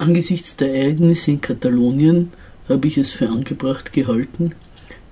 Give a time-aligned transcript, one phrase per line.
[0.00, 2.30] Angesichts der Ereignisse in Katalonien
[2.68, 4.52] habe ich es für angebracht gehalten,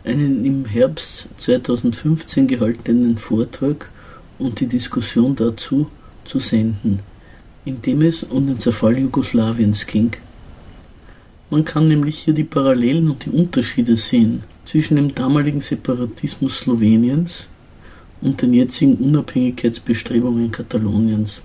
[0.05, 3.91] einen im Herbst 2015 gehaltenen Vortrag
[4.39, 5.89] und die Diskussion dazu
[6.25, 7.01] zu senden,
[7.65, 10.13] in dem es um den Zerfall Jugoslawiens ging.
[11.51, 17.49] Man kann nämlich hier die Parallelen und die Unterschiede sehen zwischen dem damaligen Separatismus Sloweniens
[18.21, 21.43] und den jetzigen Unabhängigkeitsbestrebungen Kataloniens.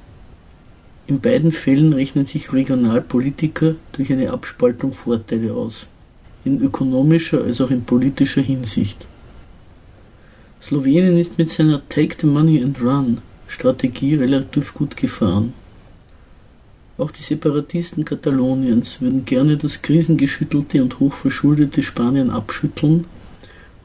[1.12, 5.86] In beiden Fällen rechnen sich Regionalpolitiker durch eine Abspaltung Vorteile aus,
[6.46, 9.06] in ökonomischer als auch in politischer Hinsicht.
[10.62, 15.52] Slowenien ist mit seiner Take the Money and Run Strategie relativ gut gefahren.
[16.98, 23.06] Auch die Separatisten Kataloniens würden gerne das krisengeschüttelte und hochverschuldete Spanien abschütteln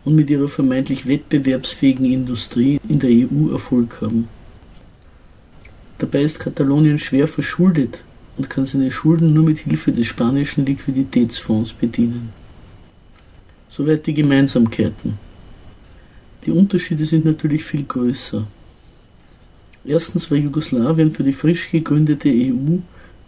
[0.04, 4.28] und mit ihrer vermeintlich wettbewerbsfähigen Industrie in der EU Erfolg haben.
[5.98, 8.02] Dabei ist Katalonien schwer verschuldet
[8.36, 12.30] und kann seine Schulden nur mit Hilfe des spanischen Liquiditätsfonds bedienen.
[13.70, 15.14] Soweit die Gemeinsamkeiten.
[16.44, 18.46] Die Unterschiede sind natürlich viel größer.
[19.84, 22.78] Erstens war Jugoslawien für die frisch gegründete EU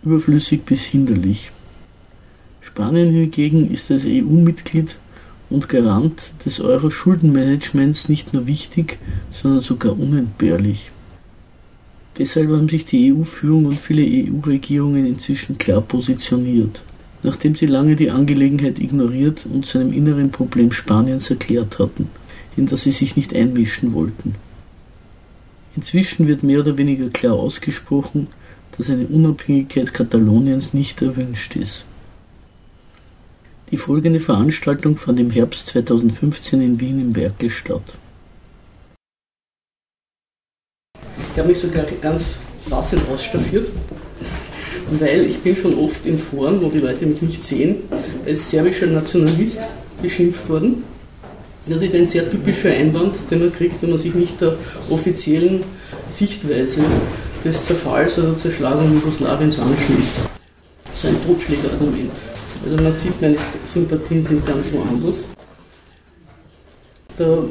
[0.02, 1.50] überflüssig bis hinderlich.
[2.60, 4.98] Spanien hingegen ist als EU-Mitglied
[5.50, 8.98] und Garant des Euro-Schuldenmanagements nicht nur wichtig,
[9.32, 10.90] sondern sogar unentbehrlich.
[12.18, 16.82] Deshalb haben sich die EU-Führung und viele EU-Regierungen inzwischen klar positioniert,
[17.22, 22.10] nachdem sie lange die Angelegenheit ignoriert und zu einem inneren Problem Spaniens erklärt hatten,
[22.56, 24.34] in das sie sich nicht einmischen wollten.
[25.76, 28.26] Inzwischen wird mehr oder weniger klar ausgesprochen,
[28.76, 31.84] dass eine Unabhängigkeit Kataloniens nicht erwünscht ist.
[33.70, 37.94] Die folgende Veranstaltung fand im Herbst 2015 in Wien im Werkel statt.
[41.38, 43.68] Ich habe mich sogar ganz passend ausstaffiert,
[44.98, 47.76] weil ich bin schon oft in Foren, wo die Leute mich nicht sehen,
[48.26, 49.60] als serbischer Nationalist
[50.02, 50.82] beschimpft worden.
[51.68, 54.56] Das ist ein sehr typischer Einwand, den man kriegt, wenn man sich nicht der
[54.90, 55.62] offiziellen
[56.10, 56.80] Sichtweise
[57.44, 60.16] des Zerfalls oder Zerschlagung Jugoslawiens anschließt.
[60.92, 62.10] So ein Totschlägerargument.
[62.64, 63.36] Also man sieht, meine
[63.72, 65.22] Sympathien sind ganz woanders.
[67.16, 67.44] Der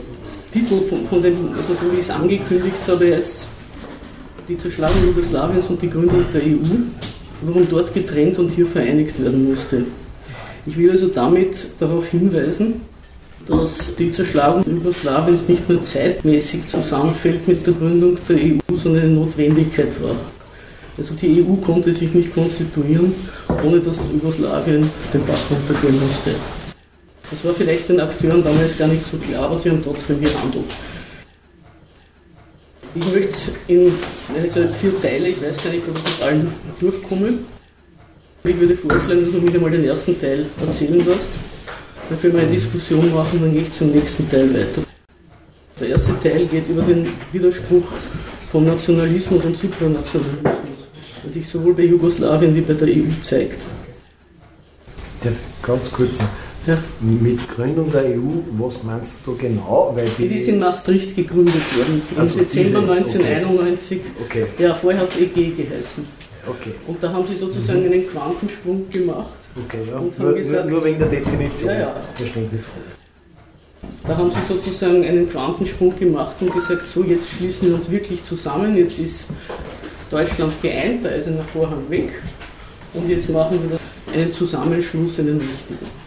[0.51, 3.45] Titel von, von dem, also so wie ich es angekündigt habe, ist
[4.47, 6.77] die Zerschlagung Jugoslawiens und die Gründung der EU,
[7.41, 9.83] warum dort getrennt und hier vereinigt werden musste.
[10.65, 12.81] Ich will also damit darauf hinweisen,
[13.45, 19.11] dass die Zerschlagung Jugoslawiens nicht nur zeitmäßig zusammenfällt mit der Gründung der EU, sondern eine
[19.11, 20.15] Notwendigkeit war.
[20.97, 23.13] Also die EU konnte sich nicht konstituieren,
[23.63, 26.31] ohne dass Jugoslawien den Bach runtergehen musste.
[27.29, 30.65] Das war vielleicht den Akteuren damals gar nicht so klar, aber sie haben trotzdem gehandelt.
[32.99, 33.91] Ich möchte es in
[34.33, 37.33] also vier Teile, ich weiß gar nicht, ob ich mit allen durchkomme.
[38.43, 41.33] Ich würde vorschlagen, dass du mich einmal den ersten Teil erzählen lässt.
[42.21, 44.81] Können wir eine Diskussion machen, dann gehe ich zum nächsten Teil weiter.
[45.79, 47.85] Der erste Teil geht über den Widerspruch
[48.51, 50.87] von Nationalismus und Supranationalismus,
[51.23, 53.61] der sich sowohl bei Jugoslawien wie bei der EU zeigt.
[55.23, 56.15] Der, ganz kurz,
[56.67, 56.77] ja.
[56.99, 59.91] Mit Gründung der EU, was meinst du genau?
[59.95, 64.01] Weil die, die ist in Maastricht gegründet worden, im also Dezember diese, 1991.
[64.25, 64.43] Okay.
[64.43, 64.63] Okay.
[64.63, 66.05] Ja, vorher hat es EG geheißen.
[66.47, 66.71] Okay.
[66.87, 67.91] Und da haben sie sozusagen mhm.
[67.91, 69.37] einen Quantensprung gemacht.
[69.65, 69.97] Okay, ja.
[69.97, 71.69] Und nur, gesagt, nur wegen der Definition.
[71.69, 71.95] Ja, ja.
[72.15, 72.83] Verständnisvoll.
[74.05, 78.23] Da haben sie sozusagen einen Quantensprung gemacht und gesagt, so jetzt schließen wir uns wirklich
[78.23, 79.25] zusammen, jetzt ist
[80.09, 82.09] Deutschland geeint, da ist ein Vorhang weg
[82.93, 83.79] und jetzt machen wir
[84.13, 86.06] einen Zusammenschluss, einen richtigen.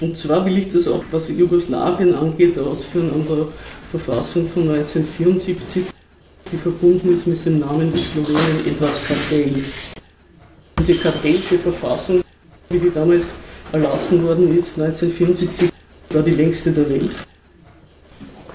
[0.00, 3.48] Und zwar will ich das auch, was Jugoslawien angeht, ausführen an der
[3.90, 5.84] Verfassung von 1974,
[6.52, 9.54] die verbunden ist mit dem Namen des Slowenien Edward Kartell.
[10.78, 12.22] Diese kartellische Verfassung,
[12.68, 13.24] wie die damals
[13.72, 15.70] erlassen worden ist, 1974,
[16.10, 17.16] war die längste der Welt.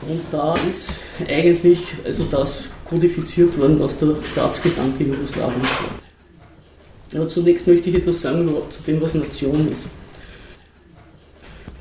[0.07, 7.19] Und da ist eigentlich also das kodifiziert worden, was der Staatsgedanke Jugoslawiens war.
[7.19, 9.87] Aber zunächst möchte ich etwas sagen zu dem, was Nation ist.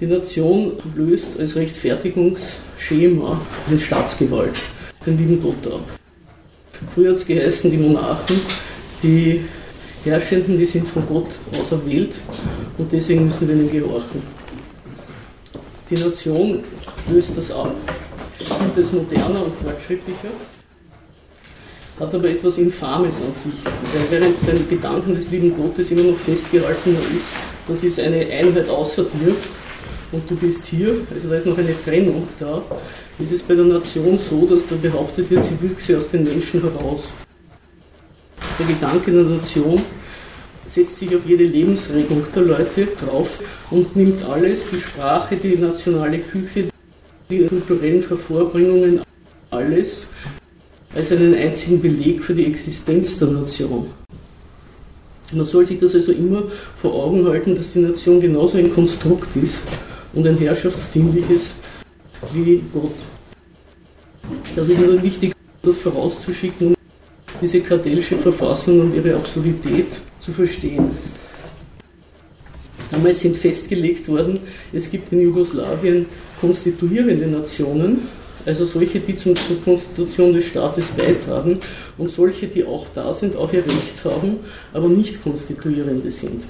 [0.01, 3.39] Die Nation löst als Rechtfertigungsschema
[3.71, 4.59] den Staatsgewalt,
[5.05, 5.83] den lieben Gott ab.
[6.89, 8.41] Früher hat es geheißen, die Monarchen,
[9.03, 9.45] die
[10.05, 11.29] Herrschenden, die sind von Gott
[11.61, 12.19] auserwählt
[12.79, 14.23] und deswegen müssen wir ihnen gehorchen.
[15.91, 16.61] Die Nation
[17.11, 17.75] löst das ab,
[18.59, 20.31] und ist moderner und fortschrittlicher,
[21.99, 23.61] hat aber etwas Infames an sich.
[24.09, 27.27] Während beim Gedanken des lieben Gottes immer noch festgehalten ist,
[27.69, 29.35] das ist eine Einheit außer dir,
[30.13, 32.63] und du bist hier, also da ist noch eine Trennung da,
[33.19, 36.63] ist es bei der Nation so, dass da behauptet wird, sie wüchse aus den Menschen
[36.63, 37.13] heraus.
[38.59, 39.81] der Gedanke der Nation
[40.69, 43.41] setzt sich auf jede Lebensregung der Leute drauf
[43.71, 46.69] und nimmt alles, die Sprache, die nationale Küche,
[47.29, 49.01] die kulturellen Hervorbringungen,
[49.51, 50.07] alles
[50.95, 53.91] als einen einzigen Beleg für die Existenz der Nation.
[55.33, 56.43] Man soll sich das also immer
[56.77, 59.63] vor Augen halten, dass die Nation genauso ein Konstrukt ist
[60.13, 61.53] und ein herrschaftsdienliches
[62.33, 62.95] wie Gott.
[64.55, 66.77] Das ist nur wichtig, das vorauszuschicken, um
[67.41, 70.91] diese kartellische Verfassung und ihre Absurdität zu verstehen.
[72.91, 74.41] Damals sind festgelegt worden,
[74.73, 76.07] es gibt in Jugoslawien
[76.41, 78.09] konstituierende Nationen,
[78.45, 81.59] also solche, die zum, zur Konstitution des Staates beitragen
[81.99, 84.39] und solche, die auch da sind, auch ihr Recht haben,
[84.73, 86.43] aber nicht konstituierende sind.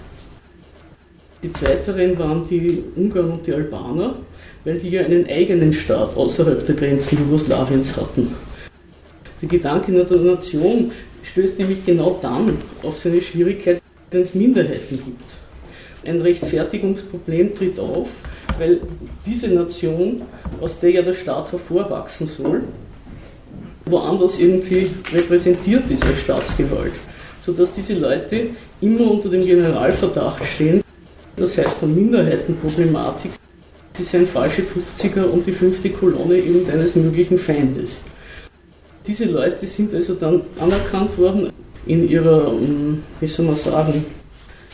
[1.43, 4.17] Die zweiteren waren die Ungarn und die Albaner,
[4.65, 8.35] weil die ja einen eigenen Staat außerhalb der Grenzen Jugoslawiens hatten.
[9.41, 10.93] Der Gedanke der Nation
[11.23, 15.37] stößt nämlich genau dann auf seine Schwierigkeit, wenn es Minderheiten gibt.
[16.05, 18.09] Ein Rechtfertigungsproblem tritt auf,
[18.59, 18.81] weil
[19.25, 20.23] diese Nation,
[20.61, 22.65] aus der ja der Staat hervorwachsen soll,
[23.87, 27.01] woanders irgendwie repräsentiert ist als Staatsgewalt,
[27.41, 28.49] sodass diese Leute
[28.83, 30.83] immer unter dem Generalverdacht stehen,
[31.41, 33.33] das heißt von Minderheitenproblematik,
[33.97, 38.01] sie seien falsche 50er und die fünfte Kolonne irgendeines möglichen Feindes.
[39.07, 41.51] Diese Leute sind also dann anerkannt worden
[41.87, 44.05] in ihrer, hm, wie soll man sagen,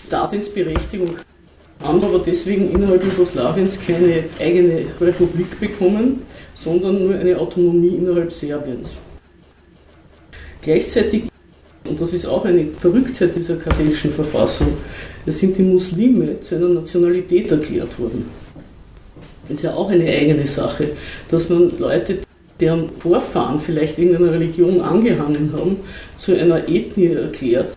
[0.09, 1.11] Daseinsberechtigung,
[1.83, 6.23] haben aber deswegen innerhalb Jugoslawiens keine eigene Republik bekommen,
[6.55, 8.97] sondern nur eine Autonomie innerhalb Serbiens.
[10.63, 11.25] Gleichzeitig,
[11.89, 14.69] und das ist auch eine Verrücktheit dieser kartelischen Verfassung,
[15.25, 18.29] es sind die Muslime zu einer Nationalität erklärt worden.
[19.43, 20.91] Das ist ja auch eine eigene Sache,
[21.31, 22.19] dass man Leute,
[22.59, 25.77] deren Vorfahren vielleicht irgendeiner Religion angehangen haben,
[26.19, 27.77] zu einer Ethnie erklärt,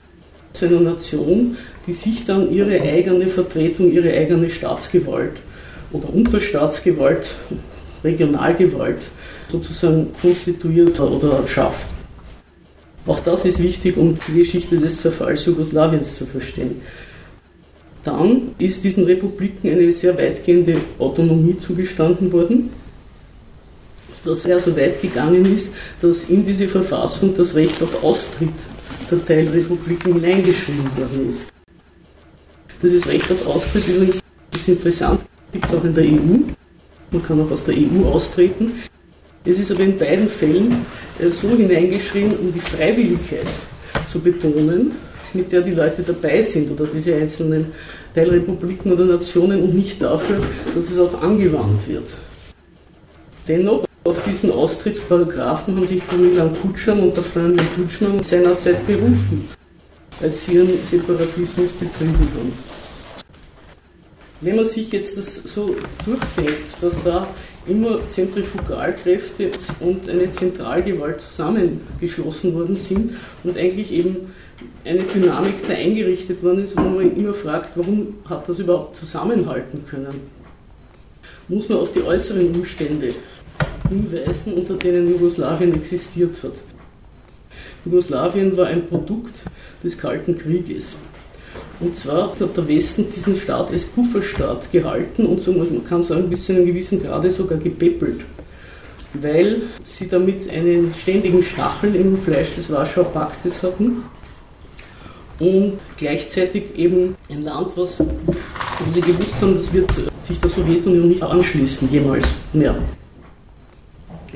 [0.53, 5.33] zu einer Nation, die sich dann ihre eigene Vertretung, ihre eigene Staatsgewalt
[5.91, 7.35] oder Unterstaatsgewalt,
[8.03, 9.07] Regionalgewalt
[9.47, 11.98] sozusagen konstituiert oder schafft.
[13.05, 16.81] Auch das ist wichtig, um die Geschichte des Zerfalls Jugoslawiens zu verstehen.
[18.03, 22.69] Dann ist diesen Republiken eine sehr weitgehende Autonomie zugestanden worden,
[24.23, 28.49] dass er so weit gegangen ist, dass in diese Verfassung das Recht auf Austritt
[29.09, 31.47] der Teilrepubliken hineingeschrieben worden ist.
[32.81, 34.19] Dieses Recht auf Austritt übrigens
[34.55, 35.21] ist interessant,
[35.51, 36.39] gibt es auch in der EU.
[37.11, 38.71] Man kann auch aus der EU austreten.
[39.45, 40.85] Es ist aber in beiden Fällen
[41.19, 43.47] äh, so hineingeschrieben, um die Freiwilligkeit
[44.11, 44.91] zu betonen,
[45.33, 47.67] mit der die Leute dabei sind oder diese einzelnen
[48.13, 50.41] Teilrepubliken oder Nationen und nicht dafür,
[50.75, 52.07] dass es auch angewandt wird.
[53.47, 59.47] Dennoch, auf diesen Austrittsparagraphen haben sich der Milan Kutschan und der Franjo Kutschmann seinerzeit berufen,
[60.21, 62.53] als sie ihren Separatismus betrieben haben.
[64.41, 65.75] Wenn man sich jetzt das so
[66.05, 67.27] durchdenkt, dass da
[67.67, 73.11] immer Zentrifugalkräfte und eine Zentralgewalt zusammengeschlossen worden sind
[73.43, 74.31] und eigentlich eben
[74.85, 79.85] eine Dynamik da eingerichtet worden ist, wo man immer fragt, warum hat das überhaupt zusammenhalten
[79.85, 80.21] können,
[81.47, 83.13] muss man auf die äußeren Umstände
[83.89, 86.53] hinweisen, unter denen Jugoslawien existiert hat.
[87.85, 89.43] Jugoslawien war ein Produkt
[89.83, 90.95] des Kalten Krieges.
[91.79, 96.29] Und zwar hat der Westen diesen Staat als Pufferstaat gehalten und so man kann sagen,
[96.29, 98.21] bis zu einem gewissen Grade sogar gepäppelt,
[99.13, 104.03] weil sie damit einen ständigen Stachel im Fleisch des Warschauer Paktes hatten
[105.39, 109.89] und gleichzeitig eben ein Land, was, wo sie gewusst haben, das wird
[110.21, 112.75] sich der Sowjetunion nicht anschließen, jemals mehr.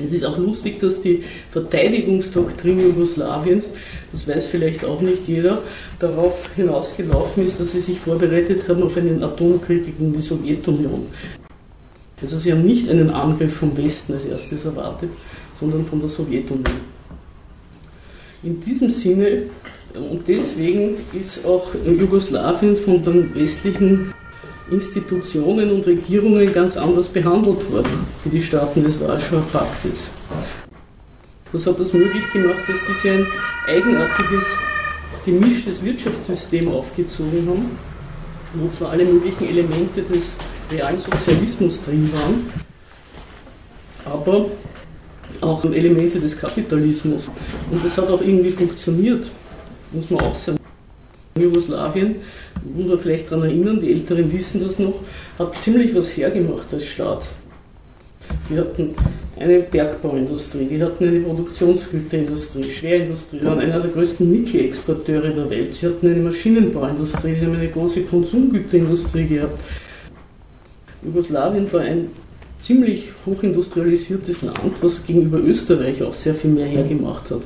[0.02, 3.68] Es ist auch lustig, dass die Verteidigungsdoktrin Jugoslawiens,
[4.10, 5.62] das weiß vielleicht auch nicht jeder,
[5.98, 11.06] darauf hinausgelaufen ist, dass sie sich vorbereitet haben auf einen Atomkrieg gegen die Sowjetunion.
[12.20, 15.10] Also sie haben nicht einen Angriff vom Westen als erstes erwartet,
[15.60, 16.94] sondern von der Sowjetunion.
[18.42, 19.44] In diesem Sinne
[19.94, 24.12] und deswegen ist auch Jugoslawien von den westlichen
[24.70, 30.10] Institutionen und Regierungen ganz anders behandelt worden wie die Staaten des Warschauer Paktes.
[31.52, 33.26] Das hat das möglich gemacht, dass diese ein
[33.66, 34.44] eigenartiges,
[35.24, 37.78] gemischtes Wirtschaftssystem aufgezogen haben,
[38.54, 40.36] wo zwar alle möglichen Elemente des
[40.70, 42.50] realen Sozialismus drin waren,
[44.04, 44.46] aber
[45.40, 47.28] auch Elemente des Kapitalismus.
[47.70, 49.26] Und das hat auch irgendwie funktioniert,
[49.92, 50.63] muss man auch sagen.
[51.38, 52.16] Jugoslawien,
[52.76, 54.94] muss man vielleicht daran erinnern, die Älteren wissen das noch,
[55.38, 57.28] hat ziemlich was hergemacht als Staat.
[58.48, 58.94] die hatten
[59.36, 65.74] eine Bergbauindustrie, die hatten eine Produktionsgüterindustrie, Schwerindustrie, waren einer der größten Nickel-Exporteure der Welt.
[65.74, 69.60] Sie hatten eine Maschinenbauindustrie, sie haben eine große Konsumgüterindustrie gehabt.
[71.02, 72.08] Jugoslawien war ein
[72.60, 77.42] ziemlich hochindustrialisiertes Land, was gegenüber Österreich auch sehr viel mehr hergemacht hat.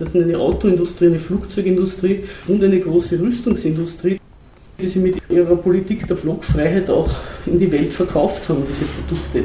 [0.00, 4.18] Wir hatten eine Autoindustrie, eine Flugzeugindustrie und eine große Rüstungsindustrie,
[4.80, 7.10] die sie mit ihrer Politik der Blockfreiheit auch
[7.44, 9.44] in die Welt verkauft haben, diese Produkte.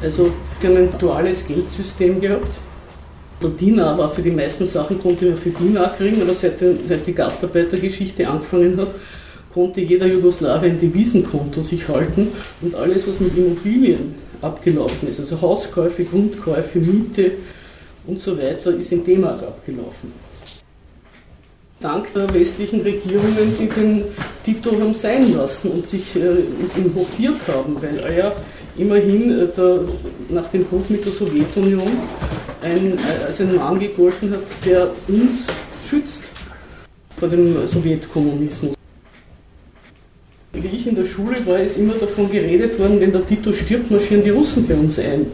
[0.00, 2.52] Also sie haben ein duales Geldsystem gehabt.
[3.42, 6.54] Der Dinar war für die meisten Sachen, konnte man für Dinar kriegen, aber seit,
[6.88, 8.94] seit die Gastarbeitergeschichte angefangen hat,
[9.52, 12.28] konnte jeder Jugoslawe ein Devisenkonto sich halten
[12.62, 17.32] und alles, was mit Immobilien abgelaufen ist, also Hauskäufe, Grundkäufe, Miete
[18.06, 20.12] und so weiter, ist in D-Mark abgelaufen.
[21.80, 24.04] Dank der westlichen Regierungen, die den
[24.44, 26.36] Tito haben sein lassen und sich äh,
[26.94, 28.32] hofiert haben, weil er ja
[28.76, 29.80] immerhin äh, der,
[30.28, 31.90] nach dem Bruch mit der Sowjetunion
[32.62, 35.46] ein, äh, als ein Mann gegolten hat, der uns
[35.88, 36.20] schützt
[37.16, 38.74] vor dem Sowjetkommunismus.
[40.52, 43.90] Wie ich in der Schule war, ist immer davon geredet worden, wenn der Tito stirbt,
[43.90, 45.26] marschieren die Russen bei uns ein.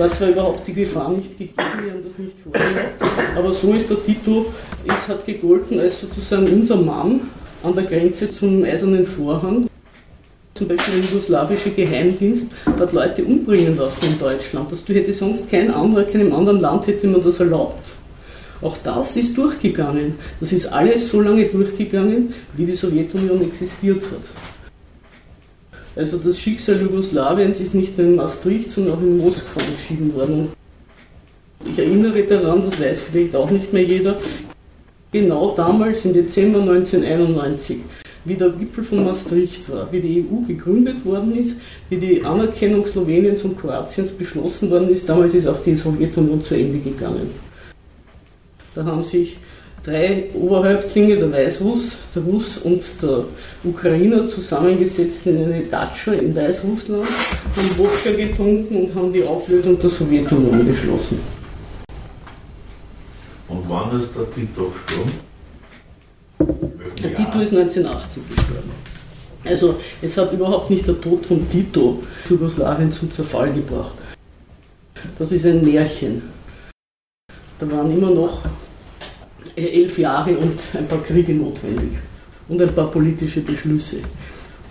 [0.00, 1.54] War zwar überhaupt die Gefahr nicht gegeben,
[1.84, 3.02] wir haben das nicht vorgehabt,
[3.36, 4.46] aber so ist der Tito,
[4.86, 7.20] es hat gegolten als sozusagen unser Mann
[7.62, 9.68] an der Grenze zum Eisernen Vorhang
[10.54, 12.46] zum Beispiel der jugoslawische Geheimdienst
[12.78, 14.72] hat Leute umbringen lassen in Deutschland.
[14.72, 17.92] Das hätte sonst kein anderer, keinem anderen Land hätte man das erlaubt.
[18.62, 20.14] Auch das ist durchgegangen.
[20.40, 24.49] Das ist alles so lange durchgegangen, wie die Sowjetunion existiert hat.
[26.00, 30.48] Also das Schicksal Jugoslawiens ist nicht nur in Maastricht, sondern auch in Moskau entschieden worden.
[31.70, 34.16] Ich erinnere daran, das weiß vielleicht auch nicht mehr jeder,
[35.12, 37.80] genau damals im Dezember 1991
[38.24, 41.56] wie der Gipfel von Maastricht war, wie die EU gegründet worden ist,
[41.90, 45.06] wie die Anerkennung Sloweniens und Kroatiens beschlossen worden ist.
[45.06, 47.30] Damals ist auch die Sowjetunion zu Ende gegangen.
[48.74, 49.36] Da haben sich
[49.82, 53.24] drei Oberhäuptlinge, der Weißruss, der Russ und der
[53.64, 59.90] Ukrainer, zusammengesetzt in eine Datscha in Weißrussland, haben Wodka getrunken und haben die Auflösung der
[59.90, 61.20] Sowjetunion beschlossen.
[63.48, 65.12] Und wann ist der Tito gestorben?
[67.02, 68.70] Der Tito ist 1980 gestorben.
[69.44, 73.94] Also es hat überhaupt nicht der Tod von Tito Jugoslawien zum Zerfall gebracht.
[75.18, 76.22] Das ist ein Märchen.
[77.58, 78.42] Da waren immer noch
[79.56, 81.98] elf Jahre und ein paar Kriege notwendig
[82.48, 83.98] und ein paar politische Beschlüsse.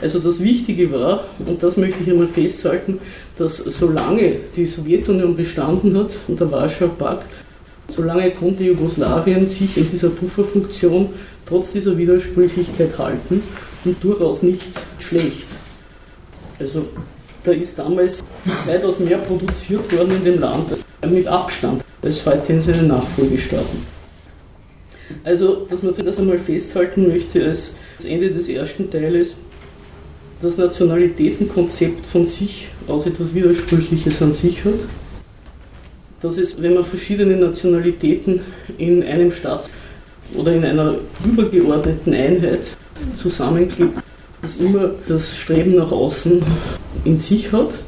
[0.02, 3.00] Also das Wichtige war, und das möchte ich einmal festhalten,
[3.38, 7.28] dass solange die Sowjetunion bestanden hat und der Warschauer Pakt,
[7.90, 11.10] solange konnte Jugoslawien sich in dieser Pufferfunktion
[11.46, 13.42] trotz dieser Widersprüchlichkeit halten
[13.84, 15.48] und durchaus nicht schlecht.
[16.60, 16.86] Also
[17.44, 18.24] da ist damals
[18.66, 20.76] weitaus mehr produziert worden in dem Land
[21.10, 23.99] mit Abstand als heute in seinen Nachfolgestaaten.
[25.24, 27.72] Also, dass man für das einmal festhalten möchte als
[28.06, 29.36] Ende des ersten Teiles,
[30.42, 34.80] das Nationalitätenkonzept von sich aus etwas Widersprüchliches an sich hat,
[36.22, 38.42] dass es, wenn man verschiedene Nationalitäten
[38.78, 39.70] in einem Staat
[40.36, 42.62] oder in einer übergeordneten Einheit
[43.18, 44.00] zusammenklebt,
[44.42, 46.42] das immer das Streben nach außen
[47.06, 47.80] in sich hat,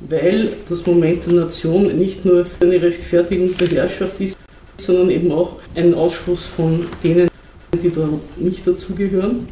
[0.00, 4.36] weil das Moment der Nation nicht nur eine Rechtfertigung der Herrschaft ist,
[4.84, 7.28] sondern eben auch ein Ausschluss von denen,
[7.82, 9.48] die da nicht dazugehören.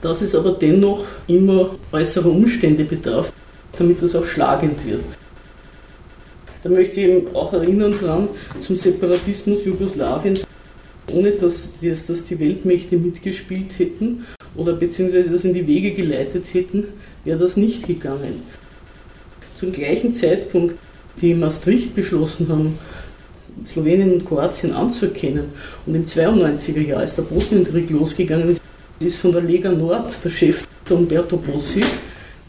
[0.00, 3.32] Dass es aber dennoch immer äußerer Umstände bedarf,
[3.78, 5.02] damit das auch schlagend wird.
[6.62, 8.28] Da möchte ich eben auch erinnern dran
[8.62, 10.46] zum Separatismus Jugoslawiens
[11.12, 16.84] ohne dass, dass die Weltmächte mitgespielt hätten oder beziehungsweise das in die Wege geleitet hätten,
[17.24, 18.42] wäre das nicht gegangen.
[19.56, 20.76] Zum gleichen Zeitpunkt,
[21.20, 22.78] die Maastricht beschlossen haben,
[23.66, 25.46] Slowenien und Kroatien anzuerkennen
[25.86, 28.60] und im 92er Jahr, als der Bosnienkrieg losgegangen ist,
[29.00, 31.82] ist von der Lega Nord der Chef der Umberto Bossi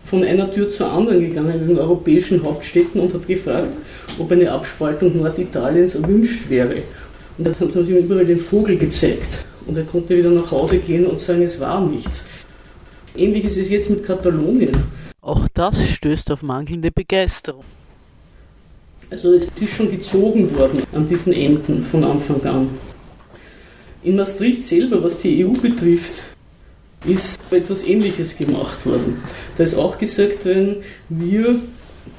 [0.03, 3.69] von einer Tür zur anderen gegangen in den europäischen Hauptstädten und hat gefragt,
[4.19, 6.81] ob eine Abspaltung Norditaliens erwünscht wäre.
[7.37, 9.45] Und dann haben sie ihm überall den Vogel gezeigt.
[9.65, 12.23] Und er konnte wieder nach Hause gehen und sagen, es war nichts.
[13.15, 14.75] Ähnlich ist jetzt mit Katalonien.
[15.21, 17.63] Auch das stößt auf mangelnde Begeisterung.
[19.11, 22.69] Also es ist schon gezogen worden an diesen Enden von Anfang an.
[24.03, 26.13] In Maastricht selber, was die EU betrifft,
[27.05, 29.21] ist etwas Ähnliches gemacht worden.
[29.57, 30.77] Da ist auch gesagt worden,
[31.09, 31.59] wir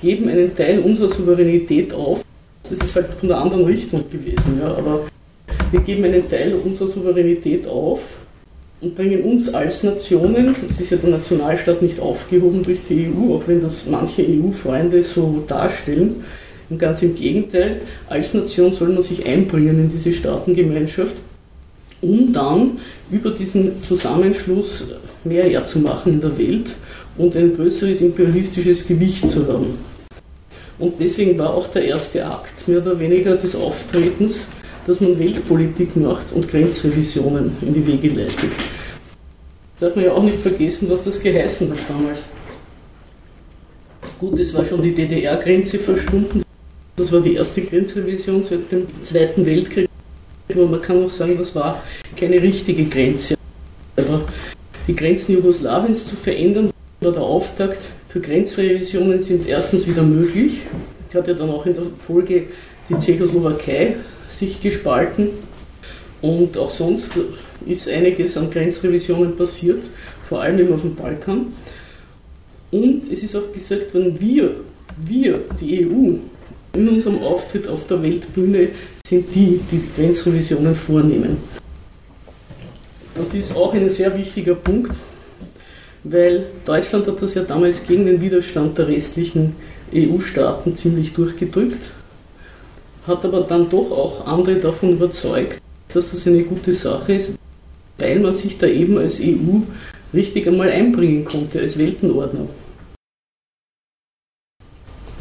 [0.01, 2.23] geben einen Teil unserer Souveränität auf
[2.63, 4.61] das ist halt von der anderen Richtung gewesen.
[4.61, 5.07] Ja, aber
[5.71, 8.17] wir geben einen Teil unserer Souveränität auf
[8.81, 13.35] und bringen uns als Nationen, es ist ja der Nationalstaat nicht aufgehoben durch die EU,
[13.35, 16.25] auch wenn das manche EU-Freunde so darstellen,
[16.73, 21.17] und ganz im Gegenteil, als Nation soll man sich einbringen in diese Staatengemeinschaft,
[22.01, 22.79] um dann
[23.11, 24.87] über diesen Zusammenschluss
[25.23, 26.75] mehr herzumachen in der Welt
[27.19, 29.75] und ein größeres imperialistisches Gewicht zu haben.
[30.79, 34.47] Und deswegen war auch der erste Akt mehr oder weniger des Auftretens,
[34.87, 38.51] dass man Weltpolitik macht und Grenzrevisionen in die Wege leitet.
[39.79, 42.21] Darf man ja auch nicht vergessen, was das geheißen hat damals.
[44.19, 46.43] Gut, es war schon die DDR-Grenze verschwunden.
[46.97, 49.89] Das war die erste Grenzrevision seit dem Zweiten Weltkrieg.
[50.53, 51.83] Aber man kann auch sagen, das war
[52.17, 53.35] keine richtige Grenze.
[53.97, 54.23] Aber
[54.87, 56.71] die Grenzen Jugoslawiens zu verändern,
[57.01, 60.59] war der Auftakt für Grenzrevisionen sind erstens wieder möglich.
[61.15, 62.45] Hat ja dann auch in der Folge
[62.91, 63.97] die Tschechoslowakei
[64.29, 65.31] sich gespalten.
[66.21, 67.13] Und auch sonst
[67.67, 69.85] ist einiges an Grenzrevisionen passiert,
[70.29, 71.55] vor allem auf dem Balkan.
[72.71, 74.57] Und es ist auch gesagt worden, wir,
[75.01, 76.17] wir, die EU,
[76.75, 78.69] in unserem Auftritt auf der Weltbühne
[79.07, 81.37] sind die, die Grenzrevisionen vornehmen.
[83.15, 84.93] Das ist auch ein sehr wichtiger Punkt,
[86.05, 89.55] weil Deutschland hat das ja damals gegen den Widerstand der restlichen
[89.95, 91.81] EU-Staaten ziemlich durchgedrückt,
[93.07, 95.59] hat aber dann doch auch andere davon überzeugt,
[95.93, 97.33] dass das eine gute Sache ist,
[97.99, 99.61] weil man sich da eben als EU
[100.15, 102.47] richtig einmal einbringen konnte, als Weltenordner.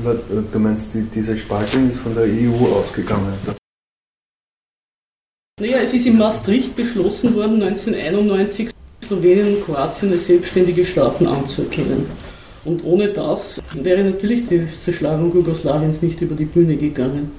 [0.03, 3.33] Du meinst, diese Spaltung ist von der EU ausgegangen?
[5.59, 8.71] Naja, es ist in Maastricht beschlossen worden, 1991
[9.05, 12.05] Slowenien und Kroatien als selbstständige Staaten anzuerkennen.
[12.63, 17.31] Und ohne das wäre natürlich die Zerschlagung Jugoslawiens nicht über die Bühne gegangen.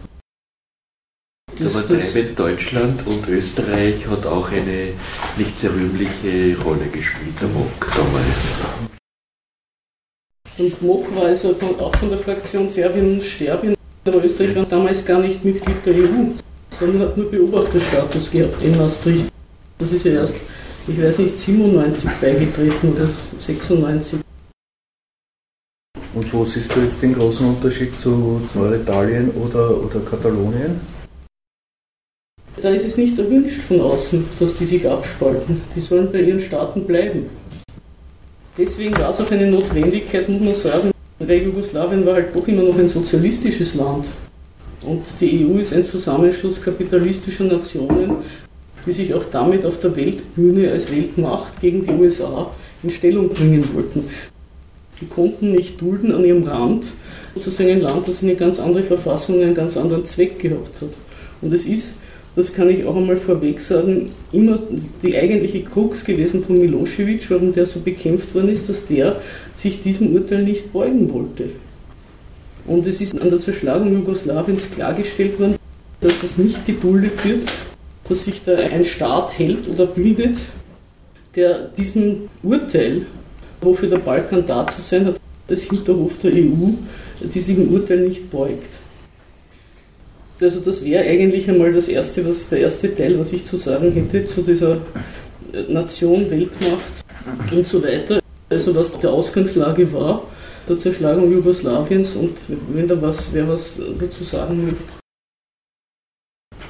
[1.58, 4.92] Das, Aber das Deutschland und Österreich hat auch eine
[5.36, 8.56] nicht sehr rühmliche Rolle gespielt, der MOK damals.
[10.58, 14.66] Und MOK war also von, auch von der Fraktion Serbien und Serbien, aber Österreich war
[14.66, 16.30] damals gar nicht Mitglied der EU,
[16.78, 19.28] sondern hat nur Beobachterstatus gehabt in Maastricht.
[19.78, 20.36] Das ist ja erst,
[20.86, 24.20] ich weiß nicht, 97 beigetreten oder 96.
[26.14, 30.80] Und wo siehst du jetzt den großen Unterschied zu Norditalien oder, oder Katalonien?
[32.60, 35.62] Da ist es nicht erwünscht von außen, dass die sich abspalten.
[35.74, 37.30] Die sollen bei ihren Staaten bleiben.
[38.58, 42.62] Deswegen war es auch eine Notwendigkeit, muss man sagen, weil Jugoslawien war halt doch immer
[42.62, 44.06] noch ein sozialistisches Land.
[44.82, 48.16] Und die EU ist ein Zusammenschluss kapitalistischer Nationen,
[48.84, 52.50] die sich auch damit auf der Weltbühne als Weltmacht gegen die USA
[52.82, 54.08] in Stellung bringen wollten.
[55.00, 56.86] Die konnten nicht dulden an ihrem Rand,
[57.34, 60.90] sozusagen ein Land, das eine ganz andere Verfassung einen ganz anderen Zweck gehabt hat.
[61.40, 61.94] Und es ist
[62.34, 64.58] das kann ich auch einmal vorweg sagen, immer
[65.02, 69.20] die eigentliche Krux gewesen von Milosevic, warum der so bekämpft worden ist, dass der
[69.54, 71.50] sich diesem Urteil nicht beugen wollte.
[72.66, 75.56] Und es ist an der Zerschlagung Jugoslawiens klargestellt worden,
[76.00, 77.52] dass es nicht geduldet wird,
[78.08, 80.36] dass sich da ein Staat hält oder bildet,
[81.34, 83.02] der diesem Urteil,
[83.60, 86.70] wofür der Balkan da zu sein hat, das Hinterhof der EU,
[87.22, 88.81] diesem Urteil nicht beugt.
[90.42, 93.92] Also das wäre eigentlich einmal das erste, was der erste Teil, was ich zu sagen
[93.92, 94.78] hätte zu dieser
[95.68, 97.04] Nation, Weltmacht
[97.52, 98.20] und so weiter.
[98.48, 100.24] Also was der Ausgangslage war,
[100.68, 104.82] der Zerschlagung Jugoslawiens und wenn da was, wer was dazu sagen möchte.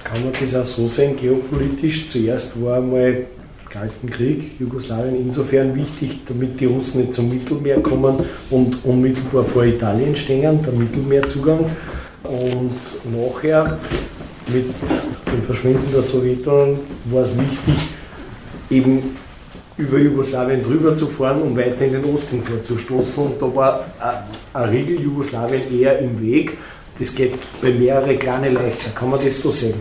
[0.05, 2.11] Kann man das auch so sehen, geopolitisch?
[2.11, 3.25] Zuerst war einmal
[3.71, 8.17] Kalten Krieg, Jugoslawien insofern wichtig, damit die Russen nicht zum Mittelmeer kommen
[8.51, 11.65] und unmittelbar vor Italien stehen, der Mittelmeerzugang.
[12.25, 13.79] Und nachher
[14.47, 17.89] mit dem Verschwinden der Sowjetunion war es wichtig,
[18.71, 19.17] eben
[19.77, 23.25] über Jugoslawien drüber zu fahren, um weiter in den Osten vorzustoßen.
[23.25, 23.87] Und da war
[24.53, 26.59] ein Riegel Jugoslawien eher im Weg.
[26.99, 28.91] Das geht bei mehreren kleine leichter.
[28.91, 29.75] Kann man das so sehen?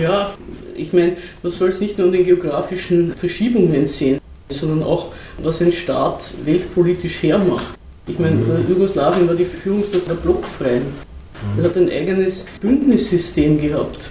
[0.00, 0.34] Ja,
[0.74, 5.60] ich meine, man soll es nicht nur an den geografischen Verschiebungen sehen, sondern auch, was
[5.60, 7.79] ein Staat weltpolitisch hermacht.
[8.10, 8.36] Ich meine.
[8.68, 10.82] Jugoslawien war die Führungsmacht der Blockfreien.
[10.82, 11.58] Mhm.
[11.58, 14.10] Er hat ein eigenes Bündnissystem gehabt.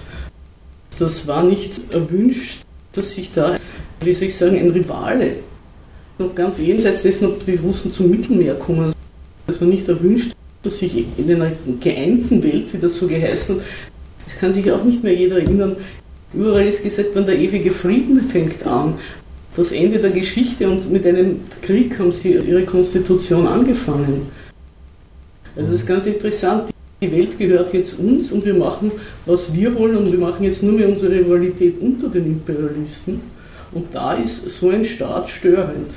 [0.98, 3.58] Das war nicht erwünscht, dass sich da,
[4.02, 5.36] wie soll ich sagen, ein Rivale,
[6.18, 8.92] noch ganz jenseits dessen, ob die Russen zum Mittelmeer kommen,
[9.46, 10.32] es war nicht erwünscht,
[10.62, 13.64] dass sich in einer geeinten Welt, wie das so geheißen hat,
[14.24, 15.76] das kann sich auch nicht mehr jeder erinnern,
[16.34, 18.94] überall ist gesagt, wenn der ewige Frieden fängt an,
[19.56, 24.28] das Ende der Geschichte und mit einem Krieg haben sie ihre Konstitution angefangen.
[25.56, 26.70] Also das ist ganz interessant.
[27.02, 28.92] Die Welt gehört jetzt uns und wir machen,
[29.26, 33.20] was wir wollen und wir machen jetzt nur mehr unsere Rivalität unter den Imperialisten.
[33.72, 35.90] Und da ist so ein Staat störend.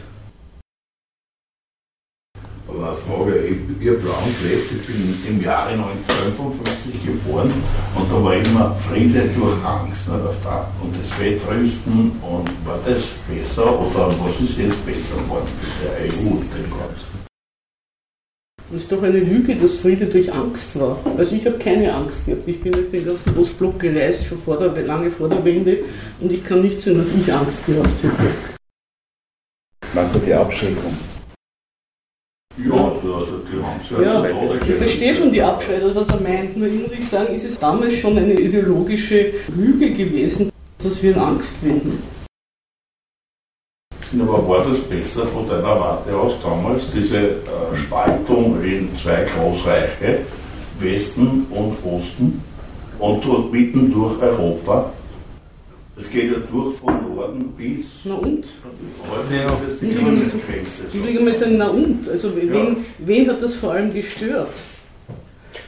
[2.74, 7.52] Aber eine Frage, ich, ich habe lang gelebt, ich bin im Jahre 1955 geboren
[7.96, 12.80] und da war immer Friede durch Angst nicht, auf der, und das Wettrüsten und war
[12.84, 17.14] das besser oder was ist jetzt besser geworden mit der EU und dem Ganzen?
[18.72, 20.98] Das ist doch eine Lüge, dass Friede durch Angst war.
[21.16, 22.48] Also ich habe keine Angst gehabt.
[22.48, 25.80] Ich bin durch den ganzen Ostblock gereist, schon vor der, lange vor der Wende
[26.20, 28.58] und ich kann nicht sagen, dass ich Angst gehabt hätte.
[29.94, 31.13] Meinst du die Abschreckung?
[32.58, 36.56] Ja, also die haben sie Ja, heutzutage ich verstehe schon die Abschreiter, was er meint.
[36.56, 41.54] Nur ich sagen, ist es damals schon eine ideologische Lüge gewesen, dass wir in Angst
[41.64, 41.98] leben.
[44.20, 50.20] Aber war das besser von deiner Warte aus damals, diese äh, Spaltung in zwei Großreiche,
[50.80, 52.40] Westen und Osten,
[53.00, 54.92] und dort mitten durch Europa?
[55.96, 58.48] Es geht ja durch von Norden bis Na und?
[59.10, 60.02] heute ist das die Ja.
[60.02, 60.70] Konsequenz.
[60.92, 62.10] Ich würde mal sagen, na und?
[62.10, 64.50] Also wen, wen hat das vor allem gestört?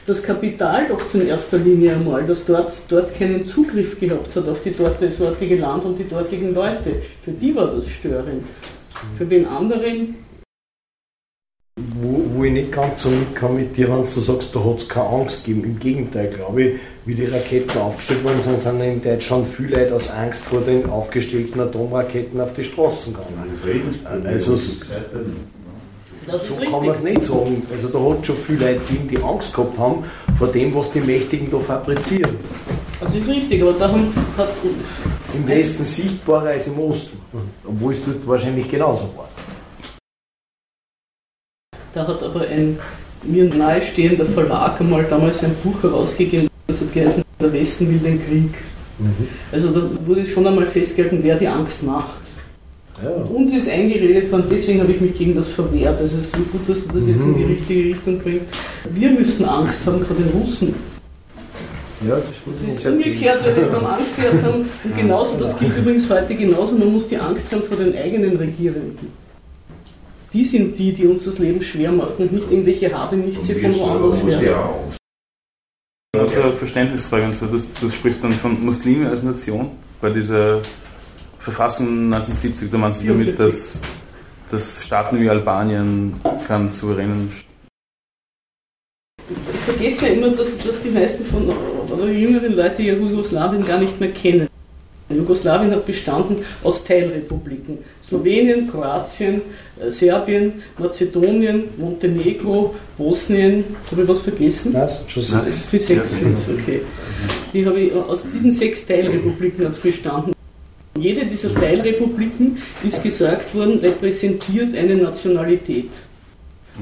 [0.04, 4.62] Das Kapital doch in erster Linie einmal, das dort, dort keinen Zugriff gehabt hat auf
[4.62, 7.02] die dort, das dortige Land und die dortigen Leute.
[7.22, 8.44] Für die war das störend.
[9.16, 10.16] Für wen anderen,
[12.00, 14.88] Wo, wo ich nicht ganz so mitkomme mit dir, wenn du sagst, da hat es
[14.88, 15.64] keine Angst gegeben.
[15.66, 16.74] Im Gegenteil, glaube ich,
[17.06, 20.90] wie die Raketen aufgestellt worden sind, sind in Deutschland viele Leute aus Angst vor den
[20.90, 24.26] aufgestellten Atomraketen auf die Straßen gegangen.
[24.26, 24.52] Also-
[26.26, 27.62] das ist So kann man es nicht sagen.
[27.72, 30.04] Also da hat es schon viele Leute gegeben, die Angst gehabt haben
[30.36, 32.36] vor dem, was die Mächtigen da fabrizieren.
[33.00, 34.48] Das ist richtig, aber da haben, hat,
[35.32, 37.18] Im Westen sichtbarer als im Osten.
[37.64, 39.28] Obwohl es dort wahrscheinlich genauso war.
[41.94, 42.78] da hat aber ein
[43.22, 48.20] mir nahestehender Verlag einmal damals ein Buch herausgegeben, das hat geheißen, der Westen will den
[48.24, 48.50] Krieg.
[49.52, 52.22] Also da wurde schon einmal festgehalten, wer die Angst macht.
[53.02, 53.10] Ja.
[53.10, 56.00] Uns ist eingeredet worden, deswegen habe ich mich gegen das verwehrt.
[56.00, 58.46] Also es ist so gut, dass du das jetzt in die richtige Richtung bringst.
[58.90, 60.74] Wir müssten Angst haben vor den Russen.
[62.06, 64.68] Ja, das muss ist umgekehrt, weil wir haben Angst gehabt haben.
[64.84, 68.36] Und genauso, das gilt übrigens heute genauso, man muss die Angst haben vor den eigenen
[68.36, 69.08] Regierenden.
[70.32, 74.22] Die sind die, die uns das Leben schwer machen und nicht irgendwelche Habenichtse von woanders
[74.24, 74.70] her.
[76.20, 80.60] Also eine Verständnisfrage und so, du, du sprichst dann von Muslime als Nation bei dieser
[81.38, 83.80] Verfassung 1970, da meinst du damit, dass,
[84.50, 86.14] dass Staaten wie Albanien
[86.46, 87.30] keinen souveränen
[89.28, 91.48] Ich vergesse ja immer, dass, dass die meisten von
[91.90, 94.48] oder jüngeren Leute ja Jugoslawien gar nicht mehr kennen.
[95.08, 97.78] Jugoslawien hat bestanden aus Teilrepubliken.
[98.06, 99.42] Slowenien, Kroatien,
[99.80, 103.64] äh, Serbien, Mazedonien, Montenegro, Bosnien.
[103.90, 104.72] Habe ich was vergessen?
[104.72, 105.24] Nein, schon.
[105.30, 105.44] Nein.
[105.46, 106.82] Die sechs sind es, okay.
[107.52, 110.32] Die habe ich, aus diesen sechs Teilrepubliken hat es bestanden.
[110.98, 115.90] Jede dieser Teilrepubliken ist gesagt worden, repräsentiert eine Nationalität.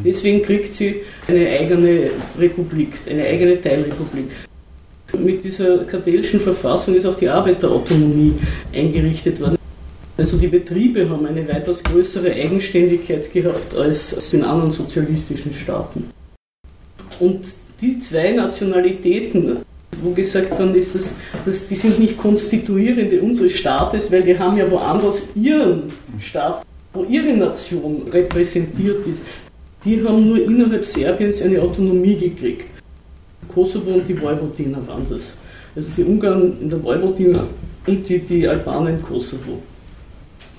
[0.05, 4.31] Deswegen kriegt sie eine eigene Republik, eine eigene Teilrepublik.
[5.13, 8.35] Mit dieser kartellischen Verfassung ist auch die Arbeiterautonomie
[8.73, 9.57] eingerichtet worden.
[10.17, 16.11] Also die Betriebe haben eine weitaus größere Eigenständigkeit gehabt als in anderen sozialistischen Staaten.
[17.21, 17.41] Und
[17.81, 19.59] die zwei Nationalitäten,
[20.03, 21.15] wo gesagt worden ist, dass,
[21.45, 25.85] dass die sind nicht konstituierende unseres Staates, weil wir haben ja woanders ihren
[26.21, 26.63] Staat,
[26.93, 29.23] wo ihre Nation repräsentiert ist.
[29.85, 32.67] Die haben nur innerhalb Serbiens eine Autonomie gekriegt.
[33.49, 35.35] Kosovo und die Vojvodina waren das.
[35.77, 37.47] Also die Ungarn in der Vojvodina
[37.87, 39.63] und die, die Albaner in Kosovo,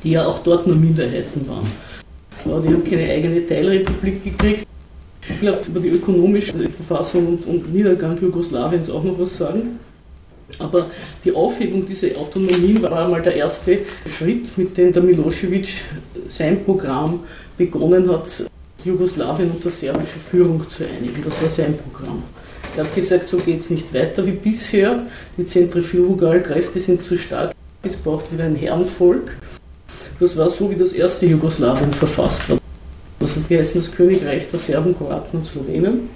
[0.03, 1.65] die ja auch dort nur Minderheiten waren.
[2.45, 4.67] Aber die haben keine eigene Teilrepublik gekriegt.
[5.27, 9.79] Ich glaube, über die ökonomische Verfassung und, und Niedergang Jugoslawiens auch noch was sagen.
[10.59, 10.85] Aber
[11.23, 15.67] die Aufhebung dieser Autonomien war einmal der erste Schritt, mit dem der Milosevic
[16.27, 17.21] sein Programm
[17.57, 18.27] begonnen hat,
[18.83, 21.23] Jugoslawien unter serbische Führung zu einigen.
[21.23, 22.21] Das war sein Programm.
[22.77, 25.03] Er hat gesagt, so geht es nicht weiter wie bisher.
[25.37, 27.53] Die Zentrifugalkräfte sind zu stark.
[27.83, 29.37] Es braucht wieder ein Herrenvolk.
[30.19, 32.57] Das war so, wie das erste Jugoslawien verfasst war.
[33.19, 36.09] Das hat geheißen das Königreich der Serben, Kroaten und Slowenen.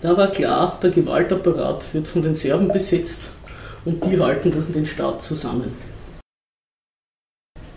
[0.00, 3.30] Da war klar, der Gewaltapparat wird von den Serben besetzt
[3.84, 5.74] und die halten das den Staat zusammen.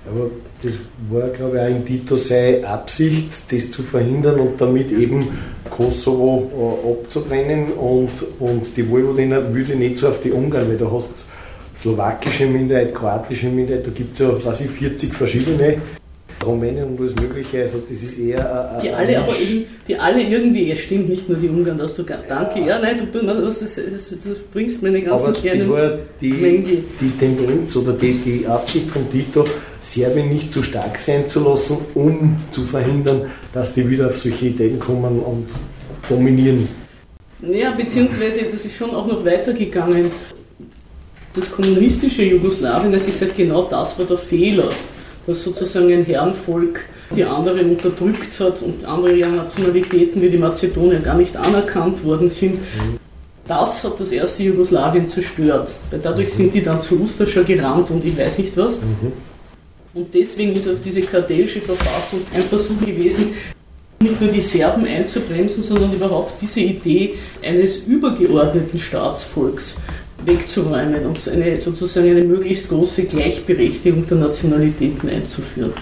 [0.05, 0.29] Aber
[0.61, 0.73] das
[1.09, 5.27] war, glaube ich, auch in Tito seine Absicht, das zu verhindern und damit eben
[5.69, 10.91] Kosovo äh, abzutrennen und, und die Vojvodina würde nicht so auf die Ungarn, weil da
[10.91, 11.13] hast du
[11.79, 15.77] slowakische Minderheit, kroatische Minderheit, da gibt es ja, weiß ich, 40 verschiedene
[16.45, 17.61] Rumänien und alles Mögliche.
[17.61, 18.79] Also das ist eher.
[18.81, 22.03] Die alle aber eben, die alle irgendwie, es stimmt nicht nur die Ungarn, dass du
[22.03, 25.97] danke, ja, nein, du, du, du, du bringst meine ganzen aber kleinen das war ja
[26.21, 29.43] die, die Tendenz oder die, die Absicht von Tito,
[29.83, 34.47] Serbien nicht zu stark sein zu lassen, um zu verhindern, dass die wieder auf solche
[34.47, 35.47] Ideen kommen und
[36.09, 36.67] dominieren.
[37.41, 40.09] Ja, beziehungsweise das ist schon auch noch weitergegangen.
[41.35, 44.69] Das kommunistische Jugoslawien hat gesagt, genau das war der Fehler
[45.25, 46.81] dass sozusagen ein Herrenvolk
[47.15, 52.59] die anderen unterdrückt hat und andere Nationalitäten wie die Mazedonier gar nicht anerkannt worden sind.
[53.47, 58.03] Das hat das erste Jugoslawien zerstört, weil dadurch sind die dann zu Ustascha gerannt und
[58.03, 58.79] ich weiß nicht was.
[59.93, 63.29] Und deswegen ist auch diese kartelsche Verfassung ein Versuch gewesen,
[64.01, 69.75] nicht nur die Serben einzubremsen, sondern überhaupt diese Idee eines übergeordneten Staatsvolks
[70.25, 75.73] wegzuräumen und eine, sozusagen eine möglichst große Gleichberechtigung der Nationalitäten einzuführen.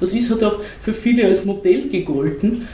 [0.00, 2.66] Das ist halt auch für viele als Modell gegolten.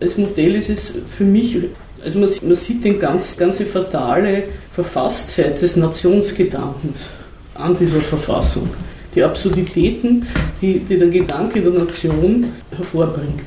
[0.00, 1.56] Als Modell ist es für mich,
[2.04, 7.08] also man, man sieht die ganz, ganze fatale Verfasstheit des Nationsgedankens
[7.54, 8.68] an dieser Verfassung.
[9.14, 10.26] Die Absurditäten,
[10.60, 13.42] die, die der Gedanke der Nation hervorbringt.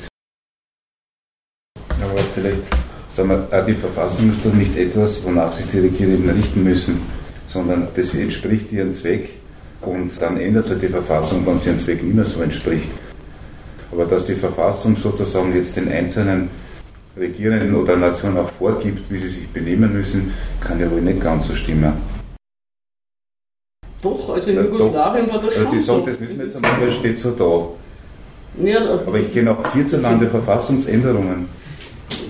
[2.01, 2.61] Aber vielleicht
[3.09, 7.01] sagen wir, die Verfassung ist doch nicht etwas, wonach sich die Regierenden richten müssen,
[7.47, 9.29] sondern das entspricht ihrem Zweck
[9.81, 12.89] und dann ändert sich die Verfassung, wenn sie ihrem Zweck mehr so entspricht.
[13.91, 16.49] Aber dass die Verfassung sozusagen jetzt den einzelnen
[17.17, 21.47] Regierenden oder Nationen auch vorgibt, wie sie sich benehmen müssen, kann ja wohl nicht ganz
[21.47, 21.93] so stimmen.
[24.01, 25.95] Doch, also in Jugoslawien war das schon die so.
[25.95, 28.65] Sagt, das müssen wir jetzt einmal, das steht so da.
[28.65, 31.47] Ja, aber ich kenne auch hierzulande Verfassungsänderungen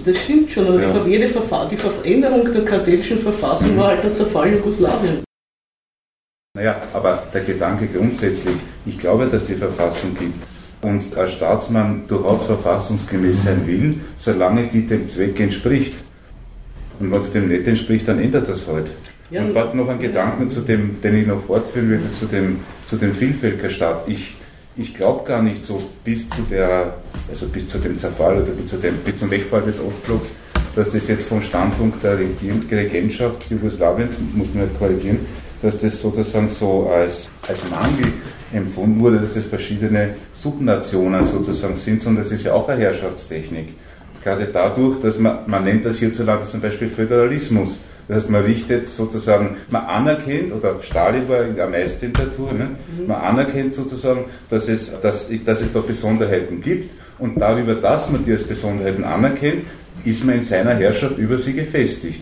[0.05, 0.99] das stimmt schon, aber ja.
[0.99, 5.23] die, jede Verfa die Veränderung der kartelischen Verfassung war halt der Zerfall Jugoslawiens.
[6.55, 8.55] Naja, aber der Gedanke grundsätzlich,
[8.85, 10.43] ich glaube, dass die Verfassung gibt
[10.81, 15.95] und als Staatsmann durchaus verfassungsgemäß sein will, solange die dem Zweck entspricht.
[16.99, 18.87] Und wenn sie dem nicht entspricht, dann ändert das halt.
[19.31, 22.59] Ja, und warte noch einen Gedanken zu dem, den ich noch fortführen würde, zu dem,
[22.87, 24.07] zu dem Vielvölkerstaat.
[24.07, 24.35] Ich
[24.77, 26.95] ich glaube gar nicht so bis zu der,
[27.29, 30.31] also bis zu dem Zerfall oder bis, zu dem, bis zum Wegfall des Ostblocks,
[30.75, 35.19] dass das jetzt vom Standpunkt der Regentschaft Jugoslawiens, muss man halt korrigieren,
[35.61, 38.13] dass das sozusagen so als, als Mangel
[38.53, 43.73] empfunden wurde, dass das verschiedene Subnationen sozusagen sind, sondern das ist ja auch eine Herrschaftstechnik.
[44.23, 47.79] Gerade dadurch, dass man, man nennt das hierzulande zum Beispiel Föderalismus.
[48.11, 52.67] Das heißt, man richtet sozusagen, man anerkennt, oder Stalin war in der Meistertatur, ne?
[52.99, 53.07] Mhm.
[53.07, 58.25] man anerkennt sozusagen, dass es, dass, dass es da Besonderheiten gibt und darüber, dass man
[58.25, 59.63] die als Besonderheiten anerkennt,
[60.03, 62.21] ist man in seiner Herrschaft über sie gefestigt.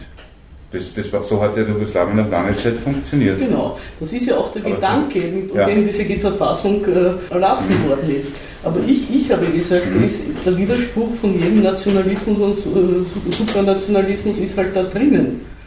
[0.71, 3.39] Das, das war, so hat ja Jugoslawien noch lange Zeit funktioniert.
[3.39, 5.65] Genau, das ist ja auch der Aber Gedanke, mit ja.
[5.65, 7.89] dem diese Verfassung äh, erlassen mhm.
[7.89, 8.33] worden ist.
[8.63, 10.03] Aber ich, ich habe gesagt, mhm.
[10.03, 15.57] ist, der Widerspruch von jedem Nationalismus und äh, Supranationalismus ist halt da drinnen.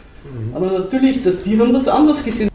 [0.53, 2.49] Aber natürlich, das, die haben das anders gesehen.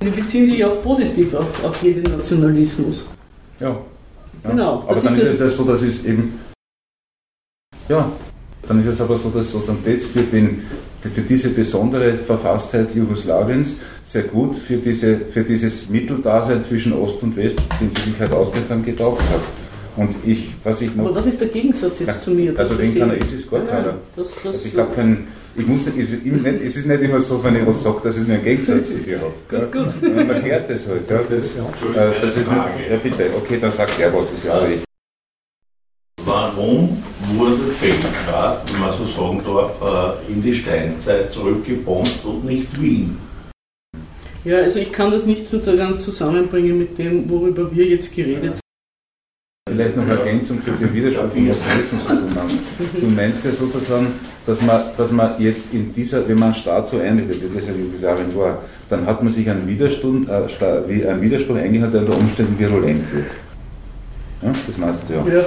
[0.00, 3.04] Sie beziehen sich auch positiv auf, auf jeden Nationalismus.
[3.58, 3.70] Ja.
[3.70, 4.50] ja.
[4.50, 4.84] Genau.
[4.86, 6.38] Aber dann ist, ist es ja so, dass es eben.
[7.88, 8.10] Ja,
[8.68, 10.62] dann ist es aber so, dass sozusagen das für, den,
[11.00, 17.36] für diese besondere Verfasstheit Jugoslawiens sehr gut für, diese, für dieses Mitteldasein zwischen Ost und
[17.36, 19.40] West, den sie sich halt ausgehört haben, getaugt hat.
[19.96, 21.06] Und ich, was ich noch.
[21.06, 22.52] Aber was ist der Gegensatz jetzt ja, zu mir?
[22.56, 23.94] Also, wegen keiner ISIS gar keiner.
[24.14, 25.26] Das, das, also ich habe keinen
[25.58, 28.16] ich muss, es, ist nicht, es ist nicht immer so, wenn ich was sage, dass
[28.16, 29.32] ich einen Gegensatz zu dir habe.
[29.48, 30.02] Gut, gut.
[30.02, 31.10] Man hört das halt.
[31.10, 34.58] Ja, das, äh, das ist nicht, ja bitte, okay, dann sagt er was, ist ja
[34.58, 34.84] recht.
[36.24, 37.02] Warum
[37.34, 43.16] wurde Belgrad, wenn man so sagen darf, äh, in die Steinzeit zurückgebombt und nicht Wien?
[44.44, 48.60] Ja, also ich kann das nicht ganz zusammenbringen mit dem, worüber wir jetzt geredet haben.
[49.68, 52.58] Vielleicht noch eine Ergänzung zu dem Widerspruch im tun haben.
[53.00, 54.06] Du meinst ja sozusagen,
[54.46, 57.66] dass man, dass man jetzt in dieser, wenn man einen Staat so einrichtet, wie das
[57.66, 62.16] ja Jugoslawien war, dann hat man sich einen, Widerstand, äh, einen Widerspruch eingehört, der unter
[62.16, 63.26] Umständen virulent wird.
[64.42, 65.38] Ja, das meinst du ja.
[65.38, 65.46] ja.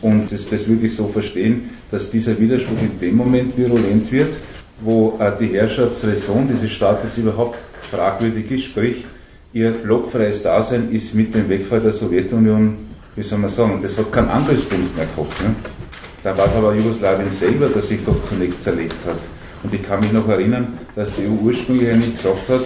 [0.00, 4.34] Und das, das wirklich so verstehen, dass dieser Widerspruch in dem Moment virulent wird,
[4.80, 7.58] wo äh, die Herrschaftsräson dieses Staates überhaupt
[7.90, 9.04] fragwürdig ist, sprich,
[9.52, 12.76] ihr blockfreies Dasein ist mit dem Wegfall der Sowjetunion,
[13.16, 15.42] wie soll man sagen, das hat keinen Angriffspunkt mehr gehabt.
[15.42, 15.54] Ne?
[16.22, 19.18] Da war es aber Jugoslawien selber, das sich doch zunächst zerlegt hat.
[19.62, 22.62] Und ich kann mich noch erinnern, dass die EU ursprünglich eigentlich gesagt hat,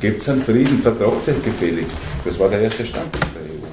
[0.00, 1.98] gebt es einen Frieden, vertragt euch gefälligst.
[2.24, 3.66] Das war der erste Standpunkt der EU.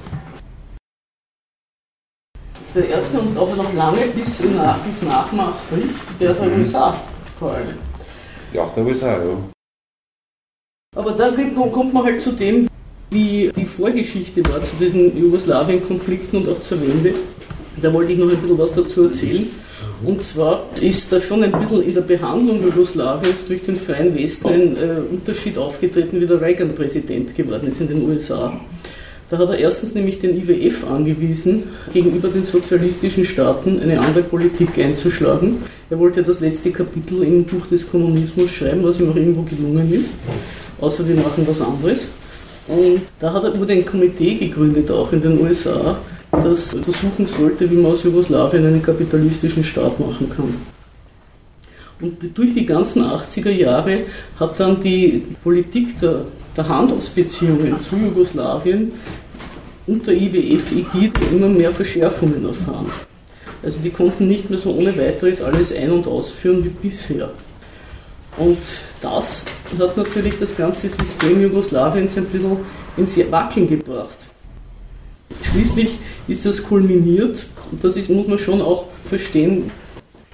[2.74, 6.60] Der erste und aber noch lange bis nach, bis nach Maastricht, der der mhm.
[6.60, 6.96] USA
[7.38, 7.78] vor allem.
[8.52, 9.36] Ja, der USA, ja.
[10.94, 11.32] Aber da
[11.72, 12.68] kommt man halt zu dem,
[13.10, 17.14] wie die Vorgeschichte war zu diesen Jugoslawien-Konflikten und auch zur Wende.
[17.80, 19.46] Da wollte ich noch ein bisschen was dazu erzählen.
[20.04, 24.48] Und zwar ist da schon ein bisschen in der Behandlung Jugoslawiens durch den Freien Westen
[24.48, 28.52] ein äh, Unterschied aufgetreten, wie der Reagan Präsident geworden ist in den USA.
[29.30, 34.76] Da hat er erstens nämlich den IWF angewiesen, gegenüber den sozialistischen Staaten eine andere Politik
[34.76, 35.62] einzuschlagen.
[35.88, 39.90] Er wollte das letzte Kapitel im Buch des Kommunismus schreiben, was ihm auch irgendwo gelungen
[39.90, 40.10] ist,
[40.80, 42.08] außer wir machen was anderes.
[42.68, 45.98] Und da hat er, wurde ein Komitee gegründet, auch in den USA,
[46.32, 50.54] das versuchen sollte, wie man aus Jugoslawien einen kapitalistischen Staat machen kann.
[52.00, 53.98] Und durch die ganzen 80er Jahre
[54.40, 56.24] hat dann die Politik der,
[56.56, 58.92] der Handelsbeziehungen zu Jugoslawien
[59.86, 62.90] unter IWF-Ägide immer mehr Verschärfungen erfahren.
[63.62, 67.30] Also die konnten nicht mehr so ohne weiteres alles ein- und ausführen wie bisher.
[68.36, 68.58] Und
[69.00, 69.44] das
[69.78, 72.56] hat natürlich das ganze System Jugoslawiens ein bisschen
[72.96, 74.18] ins Wackeln gebracht.
[75.50, 79.70] Schließlich ist das kulminiert, und das ist, muss man schon auch verstehen,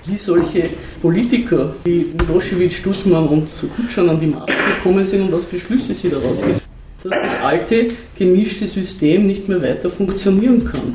[0.07, 5.45] wie solche Politiker wie Milosevic, Stutmann und Kutschan an die Macht gekommen sind und was
[5.45, 6.69] für Schlüsse sie daraus gezogen
[7.03, 10.95] dass das alte gemischte System nicht mehr weiter funktionieren kann.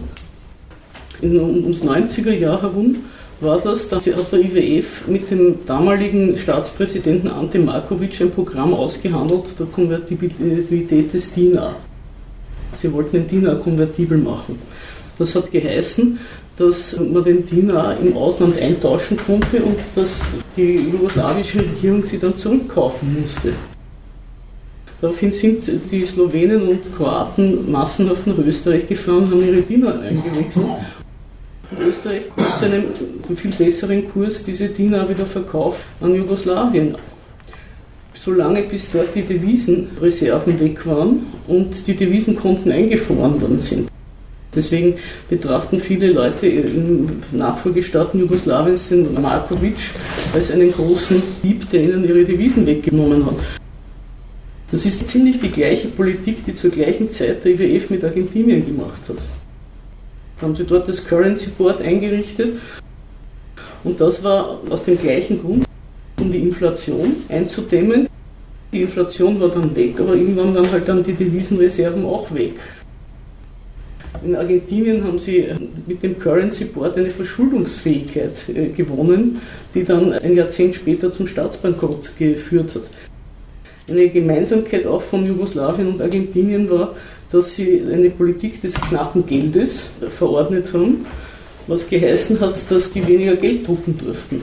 [1.21, 2.97] In, ums 90er Jahr herum
[3.39, 9.57] war das, da hat der IWF mit dem damaligen Staatspräsidenten Ante Markovic ein Programm ausgehandelt
[9.57, 11.75] der Konvertibilität des DINA.
[12.83, 14.59] Sie wollten den DINA konvertibel machen.
[15.17, 16.19] Das hat geheißen,
[16.57, 20.21] dass man den DINA im Ausland eintauschen konnte und dass
[20.57, 23.53] die jugoslawische Regierung sie dann zurückkaufen musste.
[24.99, 30.65] Daraufhin sind die Slowenen und Kroaten massenhaft nach Österreich gefahren und haben ihre Diener eingewechselt.
[31.79, 32.83] Österreich hat zu einem
[33.33, 36.97] viel besseren Kurs diese Diener wieder verkauft an Jugoslawien.
[38.25, 43.89] Solange bis dort die Devisenreserven weg waren und die Devisenkonten eingefroren worden sind.
[44.55, 44.93] Deswegen
[45.29, 49.75] betrachten viele Leute im Nachfolgestaaten Jugoslawiens den Markovic
[50.33, 53.35] als einen großen Dieb, der ihnen ihre Devisen weggenommen hat.
[54.71, 59.01] Das ist ziemlich die gleiche Politik, die zur gleichen Zeit der IWF mit Argentinien gemacht
[59.09, 59.17] hat.
[60.39, 62.53] Da haben sie dort das Currency Board eingerichtet
[63.83, 65.65] und das war aus dem gleichen Grund,
[66.21, 68.07] um die Inflation einzudämmen.
[68.73, 72.53] Die Inflation war dann weg, aber irgendwann waren halt dann die Devisenreserven auch weg.
[74.25, 75.47] In Argentinien haben sie
[75.85, 79.41] mit dem Currency Board eine Verschuldungsfähigkeit äh, gewonnen,
[79.75, 82.83] die dann ein Jahrzehnt später zum Staatsbankrott geführt hat.
[83.89, 86.95] Eine Gemeinsamkeit auch von Jugoslawien und Argentinien war,
[87.31, 91.05] dass sie eine Politik des knappen Geldes verordnet haben,
[91.67, 94.41] was geheißen hat, dass die weniger Geld drucken durften.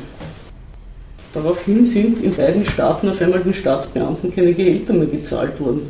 [1.33, 5.89] Daraufhin sind in beiden Staaten auf einmal den Staatsbeamten keine Gehälter mehr gezahlt worden,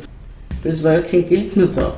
[0.61, 1.93] weil es war ja kein Geld mehr da.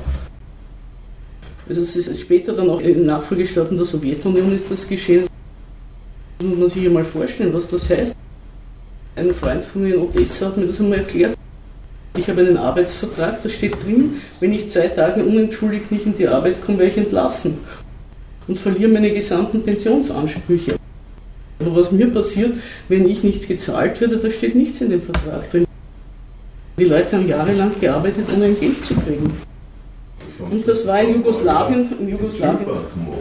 [1.68, 5.26] Also es ist später dann auch in Nachfolgestaaten der Sowjetunion ist das geschehen.
[6.38, 8.16] Das muss man sich einmal vorstellen, was das heißt.
[9.16, 11.36] Ein Freund von mir in Odessa hat mir das einmal erklärt.
[12.16, 16.28] Ich habe einen Arbeitsvertrag, da steht drin, wenn ich zwei Tage unentschuldigt nicht in die
[16.28, 17.58] Arbeit komme, werde ich entlassen
[18.46, 20.76] und verliere meine gesamten Pensionsansprüche.
[21.64, 22.54] Aber was mir passiert,
[22.88, 25.66] wenn ich nicht gezahlt werde, da steht nichts in dem Vertrag drin.
[26.78, 29.32] Die Leute haben jahrelang gearbeitet, um ein Geld zu kriegen.
[30.50, 31.88] Und das war in Jugoslawien.
[32.00, 32.58] In Jugoslawien.
[32.58, 33.14] Gemacht, ne?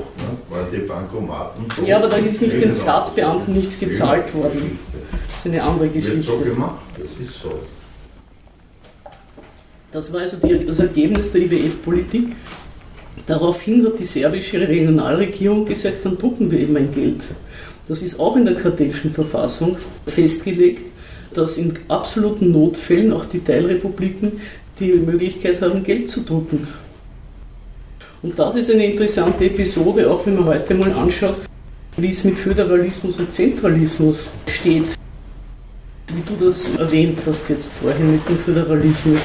[0.49, 4.79] Weil die Bankomaten ja, aber da ist nicht den Staatsbeamten nichts gezahlt worden.
[5.27, 6.15] Das ist eine andere Geschichte.
[6.15, 7.59] Wird so gemacht, das ist so.
[9.91, 12.35] Das war also das Ergebnis der IWF-Politik.
[13.27, 17.23] Daraufhin hat die serbische Regionalregierung gesagt, dann drucken wir eben ein Geld.
[17.87, 20.83] Das ist auch in der kartellischen Verfassung festgelegt,
[21.33, 24.39] dass in absoluten Notfällen auch die Teilrepubliken
[24.79, 26.67] die Möglichkeit haben, Geld zu drucken.
[28.21, 31.35] Und das ist eine interessante Episode, auch wenn man heute mal anschaut,
[31.97, 34.95] wie es mit Föderalismus und Zentralismus steht.
[36.07, 39.19] Wie du das erwähnt hast jetzt vorhin mit dem Föderalismus.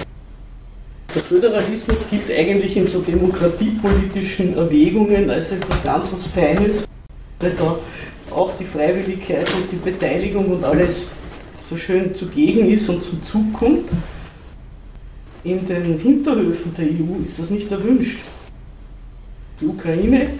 [1.14, 6.84] Der Föderalismus gilt eigentlich in so demokratiepolitischen Erwägungen als etwas ganz was Feines,
[7.40, 7.78] weil da
[8.38, 11.06] auch die Freiwilligkeit und die Beteiligung und alles
[11.68, 13.88] so schön zugegen ist und zum Zug kommt.
[15.44, 18.20] In den Hinterhöfen der EU ist das nicht erwünscht.
[19.60, 20.30] Die Ukraine,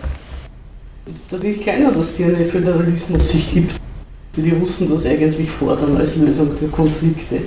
[1.31, 3.75] da will keiner, dass die einen Föderalismus sich gibt,
[4.35, 7.43] wie die Russen das eigentlich fordern als Lösung der Konflikte.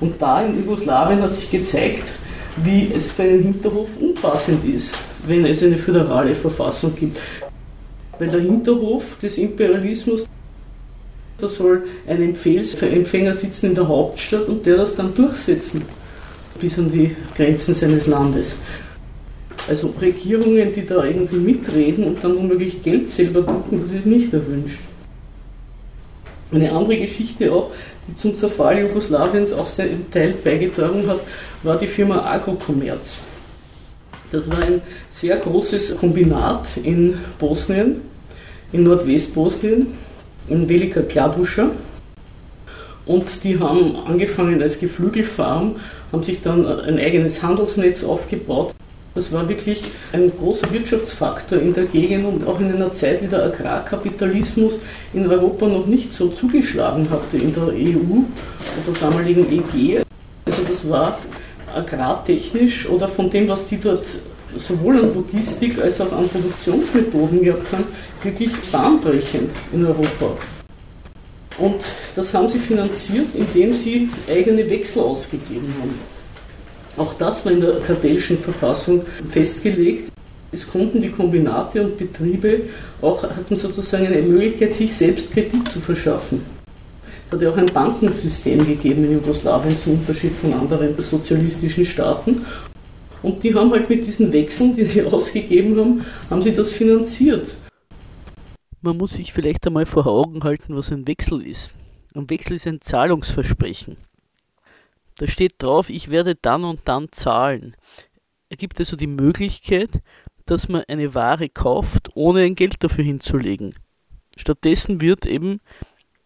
[0.00, 2.12] Und da in Jugoslawien hat sich gezeigt,
[2.56, 4.94] wie es für einen Hinterhof unpassend ist,
[5.26, 7.18] wenn es eine föderale Verfassung gibt.
[8.18, 10.24] Weil der Hinterhof des Imperialismus,
[11.38, 15.82] da soll ein Empfehlsempfänger sitzen in der Hauptstadt und der das dann durchsetzen.
[16.60, 18.56] bis an die Grenzen seines Landes.
[19.68, 24.32] Also Regierungen, die da irgendwie mitreden und dann womöglich Geld selber drucken, das ist nicht
[24.32, 24.80] erwünscht.
[26.52, 27.72] Eine andere Geschichte auch,
[28.06, 31.20] die zum Zerfall Jugoslawiens auch seinen Teil beigetragen hat,
[31.64, 33.18] war die Firma Agrocommerz.
[34.36, 38.02] Das war ein sehr großes Kombinat in Bosnien,
[38.70, 39.86] in Nordwestbosnien,
[40.48, 41.70] in Velika Kladuša.
[43.06, 45.76] Und die haben angefangen als Geflügelfarm,
[46.12, 48.74] haben sich dann ein eigenes Handelsnetz aufgebaut.
[49.14, 49.82] Das war wirklich
[50.12, 54.78] ein großer Wirtschaftsfaktor in der Gegend und auch in einer Zeit, wie der Agrarkapitalismus
[55.14, 58.18] in Europa noch nicht so zugeschlagen hatte in der EU
[58.84, 60.02] oder damaligen EG.
[60.44, 61.18] Also das war
[61.76, 64.06] agrartechnisch oder von dem, was die dort
[64.56, 67.84] sowohl an Logistik als auch an Produktionsmethoden gehabt haben,
[68.22, 70.36] wirklich bahnbrechend in Europa.
[71.58, 75.94] Und das haben sie finanziert, indem sie eigene Wechsel ausgegeben haben.
[76.96, 80.10] Auch das war in der kartellischen Verfassung festgelegt.
[80.52, 82.60] Es konnten die Kombinate und Betriebe
[83.02, 86.55] auch hatten sozusagen eine Möglichkeit, sich selbst Kredit zu verschaffen.
[87.26, 92.46] Es hat ja auch ein Bankensystem gegeben in Jugoslawien, zum Unterschied von anderen sozialistischen Staaten.
[93.22, 97.56] Und die haben halt mit diesen Wechseln, die sie ausgegeben haben, haben sie das finanziert.
[98.80, 101.70] Man muss sich vielleicht einmal vor Augen halten, was ein Wechsel ist.
[102.14, 103.96] Ein Wechsel ist ein Zahlungsversprechen.
[105.18, 107.74] Da steht drauf, ich werde dann und dann zahlen.
[108.48, 109.90] Er gibt also die Möglichkeit,
[110.44, 113.74] dass man eine Ware kauft, ohne ein Geld dafür hinzulegen.
[114.36, 115.60] Stattdessen wird eben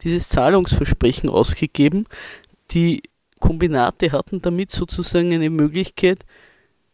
[0.02, 2.06] dieses Zahlungsversprechen ausgegeben.
[2.70, 3.02] Die
[3.38, 6.20] Kombinate hatten damit sozusagen eine Möglichkeit,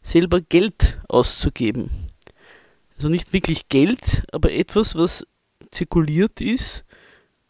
[0.03, 1.91] selber Geld auszugeben.
[2.97, 5.27] Also nicht wirklich Geld, aber etwas, was
[5.71, 6.85] zirkuliert ist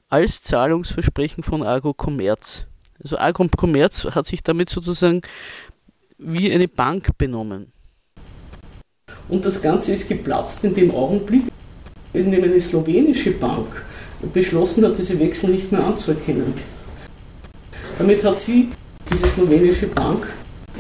[0.09, 2.67] als Zahlungsversprechen von Agrocommerz.
[3.03, 5.21] Also Agrocommerz hat sich damit sozusagen
[6.19, 7.73] wie eine Bank benommen.
[9.29, 11.43] Und das Ganze ist geplatzt in dem Augenblick,
[12.13, 13.85] in dem eine slowenische Bank
[14.33, 16.55] beschlossen hat, diese Wechsel nicht mehr anzuerkennen.
[17.99, 18.69] Damit hat sie,
[19.11, 20.27] diese slowenische Bank,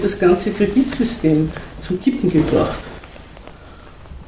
[0.02, 1.48] das ganze Kreditsystem
[1.80, 2.78] zum Kippen gebracht.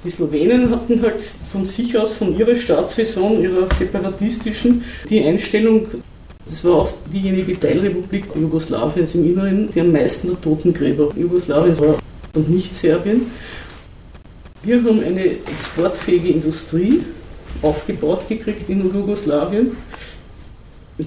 [0.04, 5.86] Die Slowenen hatten halt von sich aus, von ihrer Staatsräson, ihrer separatistischen, die Einstellung,
[6.46, 11.98] das war auch diejenige Teilrepublik Jugoslawiens im Inneren, die am meisten der Totengräber Jugoslawiens war
[12.34, 13.30] und nicht Serbien.
[14.62, 17.02] Wir haben eine exportfähige Industrie
[17.62, 19.76] aufgebaut gekriegt in Jugoslawien.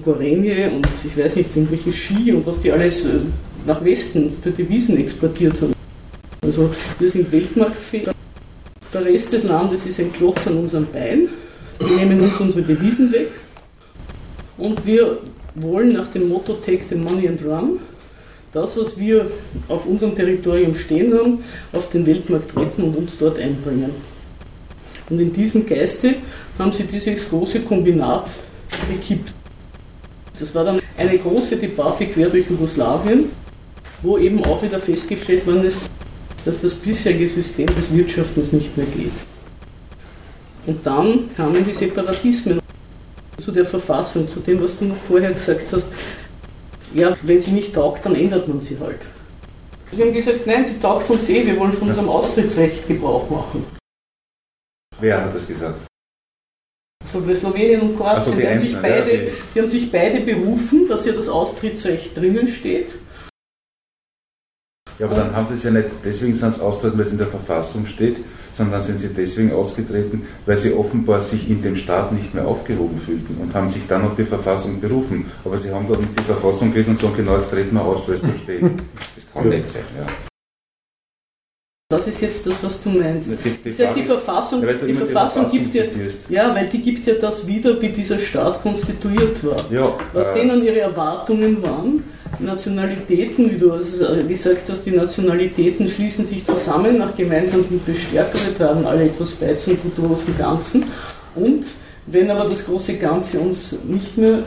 [0.04, 3.20] Gorenie und ich weiß nicht, irgendwelche Ski und was die alles äh,
[3.66, 5.74] nach Westen für Devisen exportiert haben.
[6.42, 8.08] Also wir sind weltmarktfähig.
[8.92, 11.28] Der Rest des Landes ist ein Klotz an unserem Bein.
[11.80, 13.28] Die nehmen uns unsere Devisen weg.
[14.56, 15.18] Und wir
[15.54, 17.78] wollen nach dem Motto Take the Money and Run
[18.52, 19.30] das, was wir
[19.68, 23.90] auf unserem Territorium stehen haben, auf den Weltmarkt retten und uns dort einbringen.
[25.12, 26.14] Und in diesem Geiste
[26.58, 28.26] haben sie dieses große Kombinat
[28.90, 29.32] gekippt.
[30.40, 33.30] Das war dann eine große Debatte quer durch Jugoslawien
[34.02, 35.78] wo eben auch wieder festgestellt worden ist,
[36.44, 39.12] dass das bisherige System des Wirtschaftens nicht mehr geht.
[40.66, 42.60] Und dann kamen die Separatismen
[43.40, 45.86] zu der Verfassung, zu dem, was du noch vorher gesagt hast.
[46.94, 49.00] Ja, wenn sie nicht taugt, dann ändert man sie halt.
[49.92, 53.64] Sie haben gesagt, nein, sie taugt uns eh, wir wollen von unserem Austrittsrecht Gebrauch machen.
[55.02, 55.80] Wer hat das gesagt?
[57.12, 60.86] So Slowenien und Kroatien, also die, die, haben sich beide, die haben sich beide berufen,
[60.88, 62.90] dass ja das Austrittsrecht drinnen steht.
[65.00, 67.18] Ja, aber dann haben sie es ja nicht, deswegen sind sie austreten, weil es in
[67.18, 68.18] der Verfassung steht,
[68.54, 73.00] sondern sind sie deswegen ausgetreten, weil sie offenbar sich in dem Staat nicht mehr aufgehoben
[73.00, 75.32] fühlten und haben sich dann auf die Verfassung berufen.
[75.44, 78.06] Aber sie haben dort nicht die Verfassung gelesen und sagen, genau, jetzt treten wir aus,
[78.06, 78.62] weil es da steht.
[79.16, 80.31] Das kann nicht sein, ja.
[81.92, 83.28] Das ist jetzt das, was du meinst.
[83.28, 85.84] Die, die, die, die Verfassung, ja, die Verfassung gibt ja,
[86.30, 89.56] ja, weil die gibt ja das wieder, wie dieser Staat konstituiert war.
[89.70, 92.02] Ja, was äh, denen ihre Erwartungen waren.
[92.38, 93.70] Nationalitäten, wie du
[94.26, 99.04] gesagt hast, die Nationalitäten schließen sich zusammen, nach gemeinsam sind wir stärker, wir tragen alle
[99.04, 100.84] etwas bei zum großen Ganzen.
[101.34, 101.66] Und
[102.06, 104.38] wenn aber das große Ganze uns nicht mehr.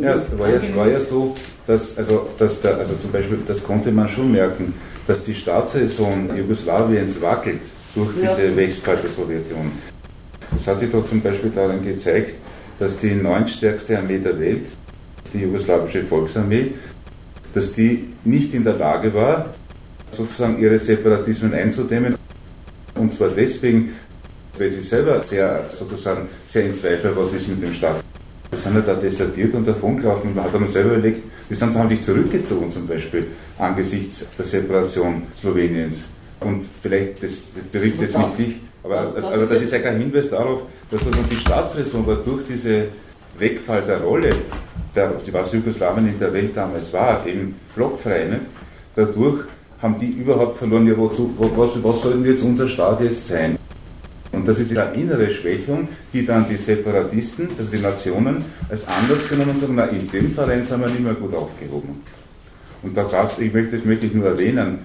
[0.00, 3.38] Ja, es war, ja, es war ja so, dass, also, dass der, also zum Beispiel,
[3.46, 4.74] das konnte man schon merken,
[5.06, 7.60] dass die Staatssaison Jugoslawiens wackelt
[7.94, 8.56] durch diese ja.
[8.56, 9.72] Wegfall der Sowjetunion.
[10.50, 12.34] Das hat sich doch zum Beispiel daran gezeigt,
[12.78, 14.66] dass die neuntstärkste Armee der Welt,
[15.32, 16.72] die jugoslawische Volksarmee,
[17.54, 19.54] dass die nicht in der Lage war,
[20.10, 22.16] sozusagen ihre Separatismen einzudämmen.
[22.94, 23.92] Und zwar deswegen,
[24.58, 28.05] weil sie selber sehr, sozusagen, sehr in Zweifel, was ist mit dem Staat.
[28.52, 30.34] Die sind ja da desertiert und davongelaufen.
[30.34, 33.26] Man hat man selber überlegt, die sind, haben sich zurückgezogen zum Beispiel
[33.58, 36.04] angesichts der Separation Sloweniens.
[36.40, 39.98] Und vielleicht, das, das betrifft jetzt nicht dich, aber, das, aber das ist ja kein
[39.98, 42.88] Hinweis darauf, dass also die Staatsräson war durch diese
[43.38, 44.30] Wegfall der Rolle,
[44.94, 48.42] der, was Jugoslawien in der Welt damals war, eben blockfrei, nicht?
[48.94, 49.44] dadurch
[49.80, 53.58] haben die überhaupt verloren, ja, wozu, was, was soll denn jetzt unser Staat jetzt sein?
[54.46, 59.28] Und das ist eine innere Schwächung, die dann die Separatisten, also die Nationen, als Anlass
[59.28, 62.00] genommen und sagen, na, in dem Verein sind wir nicht mehr gut aufgehoben.
[62.80, 64.78] Und da gab's, ich möchte, das möchte nur erwähnen,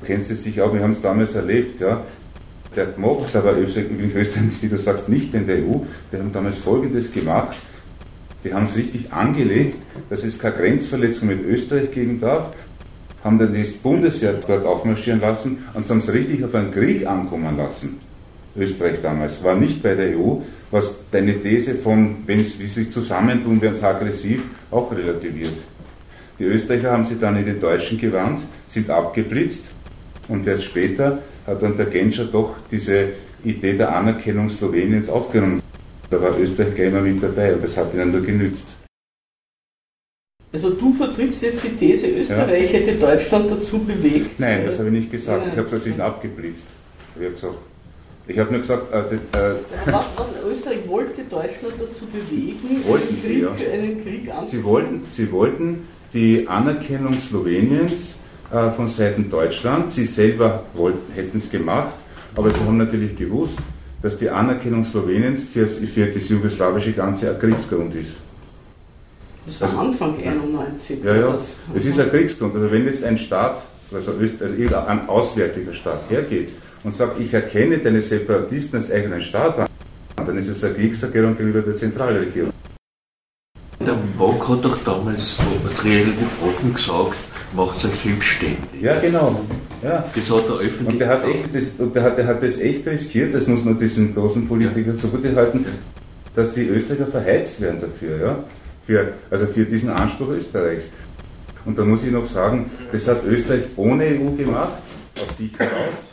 [0.00, 2.02] du kennst es sicher auch, wir haben es damals erlebt, ja,
[2.74, 5.76] der GMOG, der war übrigens, wie du sagst, nicht in der EU,
[6.12, 7.56] die haben damals Folgendes gemacht,
[8.42, 9.76] die haben es richtig angelegt,
[10.10, 12.52] dass es keine Grenzverletzung mit Österreich geben darf,
[13.22, 17.56] haben dann das Bundesheer dort aufmarschieren lassen und haben es richtig auf einen Krieg ankommen
[17.56, 18.07] lassen.
[18.58, 20.36] Österreich damals war nicht bei der EU,
[20.70, 25.54] was deine These von, wenn sie sich zusammentun, werden sie aggressiv, auch relativiert.
[26.38, 29.66] Die Österreicher haben sich dann in die Deutschen gewandt, sind abgeblitzt
[30.28, 33.08] und erst später hat dann der Genscher doch diese
[33.44, 35.62] Idee der Anerkennung Sloweniens aufgenommen.
[36.10, 38.66] Da war Österreich gleich mal mit dabei und das hat ihnen nur genützt.
[40.52, 42.78] Also du vertrittst jetzt die These, Österreich ja.
[42.78, 44.40] hätte Deutschland dazu bewegt?
[44.40, 45.40] Nein, das habe ich nicht gesagt.
[45.40, 45.50] Nein.
[45.50, 46.64] Ich habe gesagt, sie sind abgeblitzt.
[47.16, 47.54] Ich habe gesagt,
[48.28, 49.54] ich habe nur gesagt, äh, äh,
[49.86, 53.72] was, was, Österreich wollte Deutschland dazu bewegen, wollten einen, Krieg, sie, ja.
[53.72, 54.46] einen Krieg anzufangen?
[54.46, 58.16] Sie wollten, sie wollten die Anerkennung Sloweniens
[58.52, 61.94] äh, von Seiten Deutschlands, sie selber wollten, hätten es gemacht,
[62.36, 63.60] aber sie haben natürlich gewusst,
[64.02, 68.12] dass die Anerkennung Sloweniens für, für das jugoslawische Ganze ein Kriegsgrund ist.
[69.46, 71.02] Das war also, Anfang 91.
[71.02, 71.32] Ja, ja.
[71.32, 72.54] Das, es ist ein Kriegsgrund.
[72.54, 76.50] Also wenn jetzt ein Staat, also, also ein auswärtiger Staat hergeht
[76.84, 79.68] und sagt, ich erkenne deine Separatisten als eigenen Staat an,
[80.16, 82.52] dann ist es eine Kriegserklärung gegenüber der Zentralregierung.
[83.84, 85.36] Der Mock hat doch damals
[85.84, 87.16] relativ offen gesagt,
[87.54, 88.58] macht euch selbstständig.
[88.80, 89.40] Ja, genau.
[89.82, 90.04] Ja.
[90.14, 92.58] Das hat er öffentlich und der hat, echt, das, und der, hat, der hat das
[92.58, 95.00] echt riskiert, das muss man diesen großen Politikern ja.
[95.00, 95.64] zugute halten,
[96.34, 98.20] dass die Österreicher verheizt werden dafür.
[98.20, 98.44] Ja?
[98.84, 100.92] Für, also für diesen Anspruch Österreichs.
[101.64, 104.72] Und da muss ich noch sagen, das hat Österreich ohne EU gemacht,
[105.20, 106.07] aus sich heraus.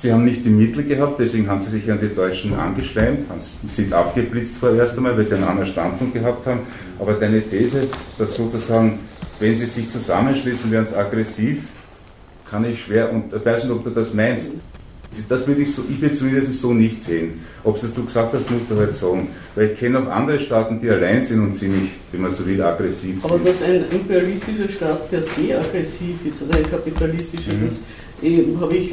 [0.00, 3.18] Sie haben nicht die Mittel gehabt, deswegen haben sie sich an die Deutschen angeschleimt,
[3.66, 6.60] sind abgeblitzt vorerst einmal, weil sie einen anderen Standpunkt gehabt haben.
[6.98, 7.82] Aber deine These,
[8.16, 8.98] dass sozusagen,
[9.40, 11.64] wenn sie sich zusammenschließen, werden sie aggressiv,
[12.50, 14.52] kann ich schwer, und ich weiß nicht, ob du das meinst.
[15.28, 17.40] Das würde ich so, ich würde zumindest so nicht sehen.
[17.62, 19.28] Ob es das du gesagt hast, musst du halt sagen.
[19.54, 22.62] Weil ich kenne auch andere Staaten, die allein sind und ziemlich, wenn man so will,
[22.62, 23.24] aggressiv sind.
[23.24, 27.64] Aber dass ein imperialistischer Staat per se aggressiv ist oder ein kapitalistischer, mhm.
[27.66, 27.80] das
[28.60, 28.92] habe ich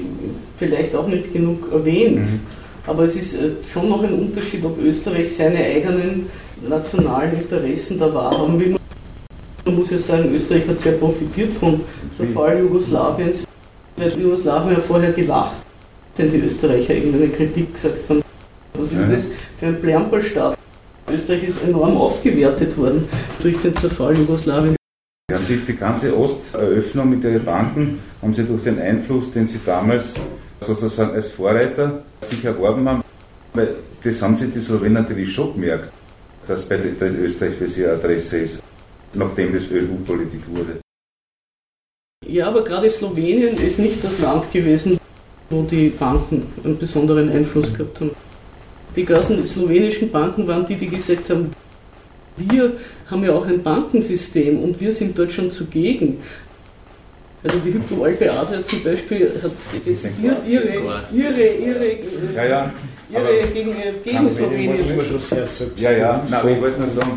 [0.58, 2.26] vielleicht auch nicht genug erwähnt.
[2.26, 2.40] Mhm.
[2.86, 6.28] Aber es ist äh, schon noch ein Unterschied, ob Österreich seine eigenen
[6.68, 8.76] nationalen Interessen da wahrhaben will.
[9.66, 11.82] Man muss ja sagen, Österreich hat sehr profitiert vom
[12.16, 13.44] Zerfall Jugoslawiens.
[13.98, 15.68] Weil Jugoslawien ja vorher gelacht
[16.18, 18.22] denn die Österreicher irgendeine Kritik gesagt haben,
[18.74, 19.28] was ist das
[19.60, 20.58] für ein Plemperstaat?
[21.12, 23.08] Österreich ist enorm aufgewertet worden
[23.42, 24.76] durch den Zerfall Jugoslawien.
[25.30, 29.46] Sie haben sich die ganze Osteröffnung mit ihren Banken, haben sie durch den Einfluss, den
[29.46, 30.14] sie damals
[30.62, 33.04] sozusagen als Vorreiter sich erworben haben,
[33.54, 35.92] weil das haben sie die Slowenen natürlich schon gemerkt,
[36.48, 38.64] dass, bei dass Österreich für sie eine Adresse ist,
[39.16, 40.80] nachdem das EU-Politik wurde.
[42.26, 44.98] Ja, aber gerade Slowenien ist nicht das Land gewesen,
[45.50, 48.12] wo die Banken einen besonderen Einfluss gehabt haben.
[48.96, 51.52] Die ganzen slowenischen Banken waren die, die gesagt haben,
[52.38, 52.74] wir
[53.10, 56.20] haben ja auch ein Bankensystem und wir sind dort schon zugegen.
[57.44, 59.52] Also die Hypo Alpe Adria zum Beispiel hat
[59.86, 60.04] ihre,
[60.46, 62.74] ihre, ihre, ihre, ja, ja,
[63.10, 65.00] ihre gegen, gegen Slowenien.
[65.78, 67.12] Ja, ja, na, ich wollte nur sagen,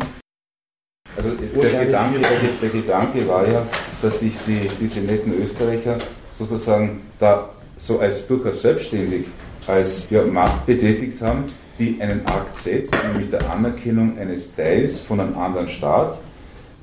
[1.17, 1.29] also
[1.61, 2.19] der Gedanke,
[2.61, 3.65] der Gedanke war ja,
[4.01, 5.97] dass sich die, diese netten Österreicher
[6.37, 9.25] sozusagen da so als durchaus selbstständig
[9.67, 11.43] als ja, Macht betätigt haben,
[11.81, 16.19] die einen Akt setzt, nämlich der Anerkennung eines Teils von einem anderen Staat,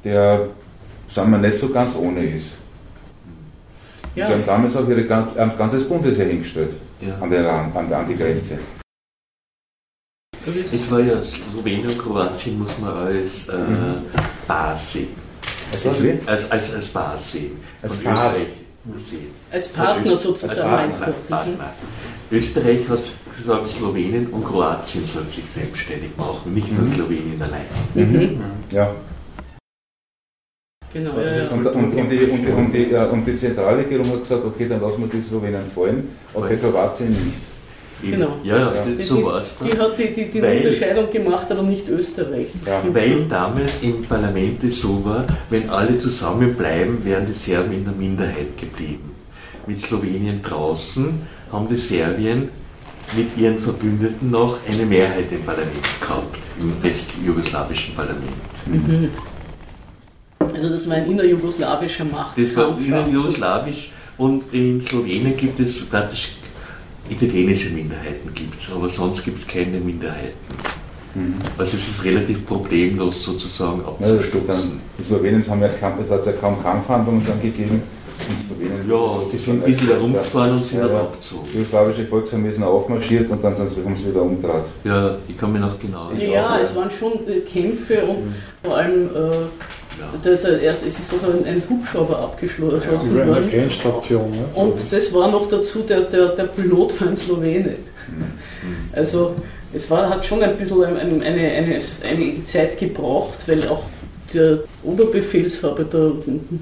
[0.03, 0.49] der,
[1.07, 2.53] sagen wir, nicht so ganz ohne ist.
[4.16, 4.26] Ja.
[4.26, 5.03] Sie haben damals auch ihre,
[5.36, 7.16] ein ganzes Bundesheer hingestellt ja.
[7.20, 8.59] an, der, an, an die Grenze.
[10.72, 14.03] Jetzt war ja Slowenien und Kroatien, muss man als äh, mhm.
[14.49, 15.09] Bas sehen.
[15.70, 17.61] Als, als, als, als Bas sehen.
[17.82, 18.49] Als von Österreich
[18.96, 19.30] sehen.
[19.53, 21.72] Als Partner sozusagen als Partner, Partner.
[22.32, 26.93] Österreich hat gesagt, Slowenien und Kroatien sollen sich selbstständig machen, nicht nur mhm.
[26.93, 27.66] Slowenien allein.
[27.95, 28.41] Mhm.
[28.70, 28.95] Ja.
[30.93, 31.11] Genau.
[31.53, 34.80] Und, und, und, die, und, die, und, die, und die Zentralregierung hat gesagt, okay, dann
[34.80, 37.36] lassen wir die Slowenen fallen, aber Kroatien nicht.
[38.01, 38.36] Genau.
[38.45, 39.57] Ja, ja, Die, so war es.
[39.59, 42.49] die, die hat die, die, die Weil- Unterscheidung gemacht, aber nicht Österreich.
[42.64, 42.82] Ja.
[42.93, 47.95] Weil damals im Parlament es so war, wenn alle zusammenbleiben, wären die Serben in der
[47.95, 49.11] Minderheit geblieben.
[49.66, 51.20] Mit Slowenien draußen
[51.53, 52.49] haben die Serbien
[53.16, 58.22] mit ihren Verbündeten noch eine Mehrheit im Parlament gehabt, im restjugoslawischen Parlament.
[60.54, 62.54] Also das war ein innerjugoslawischer Machtkampf.
[62.54, 66.30] Das war jugoslawisch und in Slowenien gibt es praktisch
[67.09, 70.32] italienische Minderheiten, gibt's, aber sonst gibt es keine Minderheiten.
[71.56, 74.80] Also es ist relativ problemlos sozusagen Ja, das dann, abzuschließen.
[74.98, 77.82] die Slowenien haben ja, kaum- ja kaum Kampfhandlungen dann gegeben.
[78.88, 81.48] Ja, die sind ein bisschen herumgefahren und sind dann abgezogen.
[81.52, 84.64] Die jugoslawische Volksarmee ist noch aufmarschiert und dann sind sie, haben sie wieder umgedreht.
[84.84, 88.76] Ja, ich kann mich noch genau Ja, ja, es waren schon äh, Kämpfe und vor
[88.76, 89.30] allem äh,
[90.24, 93.50] der, der erste, es ist sogar ein, Hubschrauber abgeschossen Über eine worden.
[93.50, 94.34] Grenzstation.
[94.34, 94.62] Ja.
[94.62, 97.76] Und das war noch dazu der, der, der Pilot war ein Slowene.
[98.92, 99.34] Also
[99.72, 103.84] es war, hat schon ein bisschen ein, ein, eine, eine, eine Zeit gebraucht, weil auch
[104.34, 106.12] der Oberbefehlshaber der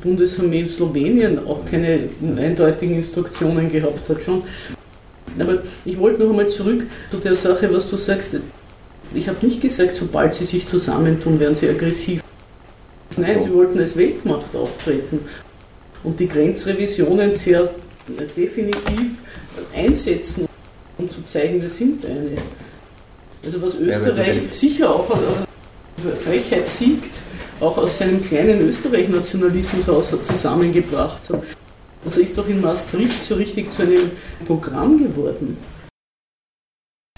[0.02, 2.00] Bundesarmee in Slowenien auch keine
[2.36, 4.42] eindeutigen Instruktionen gehabt hat schon.
[5.38, 8.36] Aber ich wollte noch einmal zurück zu der Sache, was du sagst.
[9.14, 12.22] Ich habe nicht gesagt, sobald sie sich zusammentun, werden sie aggressiv.
[13.16, 15.20] Nein, sie wollten als Weltmacht auftreten
[16.04, 17.70] und die Grenzrevisionen sehr
[18.36, 19.20] definitiv
[19.74, 20.46] einsetzen,
[20.98, 22.38] um zu zeigen, wir sind eine.
[23.44, 27.14] Also was Ja, Österreich wenn- sicher auch äh, Frechheit siegt,
[27.60, 31.42] auch aus seinem kleinen Österreich-Nationalismus aus hat zusammengebracht hat.
[32.04, 34.10] Also ist doch in Maastricht so richtig zu einem
[34.46, 35.56] Programm geworden.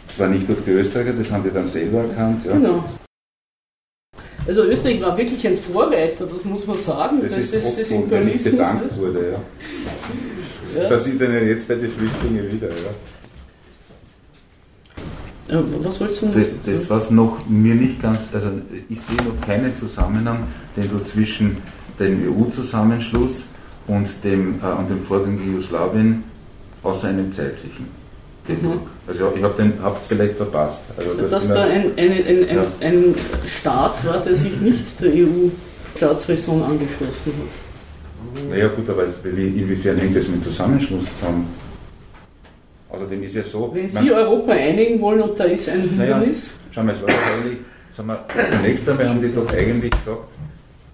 [0.07, 2.45] Zwar nicht durch die Österreicher, das haben die dann selber erkannt.
[2.47, 2.53] Ja.
[2.53, 2.85] Genau.
[4.47, 7.77] Also Österreich war wirklich ein Vorreiter, das muss man sagen, Das des, ist des oft,
[7.77, 8.53] wo nicht Imperialismus.
[8.53, 8.99] bedankt ne?
[9.03, 9.31] wurde.
[9.33, 9.43] Ja.
[10.63, 10.89] Das Ja.
[10.89, 12.69] passiert dann jetzt bei den Flüchtlingen wieder.
[12.69, 12.75] Ja.
[15.49, 16.59] Ja, was wolltest du noch Das, sagen?
[16.67, 18.49] das, was noch mir nicht ganz, also
[18.89, 20.41] ich sehe noch keinen Zusammenhang,
[20.77, 21.57] den du zwischen
[21.99, 23.45] dem EU-Zusammenschluss
[23.87, 26.23] und dem, äh, und dem Vorgang Jugoslawien
[26.83, 27.87] außer einem zeitlichen.
[28.47, 28.81] Mhm.
[29.07, 29.63] Also ich habe
[30.01, 30.81] es vielleicht verpasst.
[30.97, 32.65] Also das dass immer- da ein, ein, ein, ein, Ja.
[32.81, 33.15] ein
[33.47, 38.51] Staat war, der sich nicht der EU-Staatsräson angeschlossen hat.
[38.51, 41.47] Naja gut, aber inwiefern hängt das mit Zusammenschluss zusammen?
[42.91, 46.15] Außerdem ist ja so, Wenn Sie Europa einigen wollen und da ist ein Naja.
[46.15, 47.59] Hindernis, Schau mal, es war eigentlich,
[47.91, 50.33] sagen wir, zunächst einmal haben die doch eigentlich gesagt,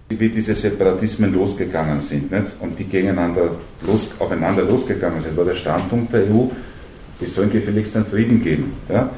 [0.09, 2.53] wie diese Separatismen losgegangen sind nicht?
[2.61, 3.51] und die gegeneinander
[3.87, 6.47] los, aufeinander losgegangen sind, war der Standpunkt der EU,
[7.21, 8.73] die sollen gefälligst einen Frieden geben.
[8.89, 9.11] Ja?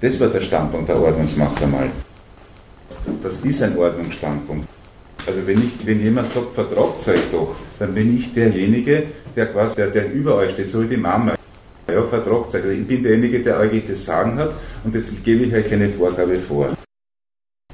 [0.00, 1.90] Das war der Standpunkt der Ordnungsmacht einmal.
[3.22, 4.66] Das ist ein Ordnungsstandpunkt.
[5.26, 9.04] Also wenn, ich, wenn jemand sagt, vertragt euch doch, dann bin ich derjenige,
[9.36, 11.34] der quasi, der, der über euch steht, so wie die Mama.
[11.92, 12.54] Ja, vertragt euch.
[12.54, 14.52] Also ich bin derjenige, der euch das Sagen hat
[14.84, 16.76] und jetzt gebe ich euch eine Vorgabe vor.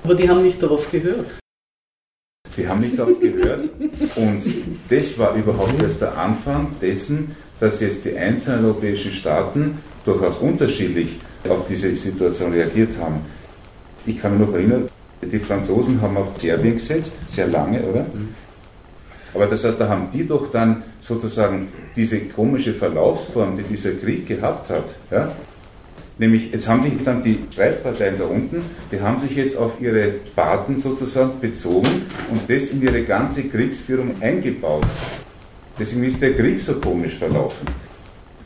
[0.05, 1.27] aber die haben nicht darauf gehört.
[2.57, 3.69] Die haben nicht darauf gehört
[4.17, 4.43] und
[4.89, 11.21] das war überhaupt erst der Anfang dessen, dass jetzt die einzelnen europäischen Staaten durchaus unterschiedlich
[11.49, 13.21] auf diese Situation reagiert haben.
[14.07, 14.89] Ich kann mich noch erinnern,
[15.23, 18.07] die Franzosen haben auf Serbien gesetzt, sehr lange, oder?
[19.37, 24.27] Aber das heißt, da haben die doch dann sozusagen diese komische Verlaufsform, die dieser Krieg
[24.27, 25.31] gehabt hat, ja?
[26.19, 30.13] Nämlich, jetzt haben sich dann die Streitparteien da unten, die haben sich jetzt auf ihre
[30.35, 34.87] Paten sozusagen bezogen und das in ihre ganze Kriegsführung eingebaut.
[35.79, 37.67] Deswegen ist der Krieg so komisch verlaufen.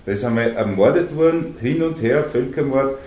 [0.05, 2.99] Da ist einmal ermordet worden, hin und her, Völkermord.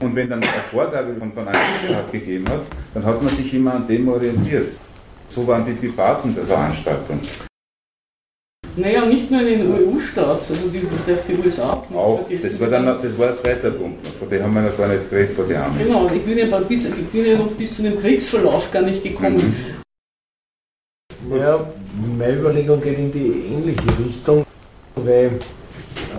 [0.00, 2.62] Und wenn dann eine Vorgabe von, von einem Staat gegeben hat,
[2.94, 4.66] dann hat man sich immer an dem orientiert.
[5.28, 7.20] So waren die Debatten der Veranstaltung.
[8.76, 12.50] Naja, nicht nur in den EU-Staat, also die, darf die USA auch nicht Auch, vergessen.
[12.50, 15.08] das war dann das war ein zweiter Punkt von dem haben wir noch gar nicht
[15.08, 15.86] geredet, vor die Amis.
[15.86, 19.02] Genau, ich bin, ja bis, ich bin ja noch bis zu dem Kriegsverlauf gar nicht
[19.02, 19.76] gekommen.
[21.30, 21.64] Ja,
[22.18, 24.44] meine Überlegung geht in die ähnliche Richtung,
[24.96, 25.38] weil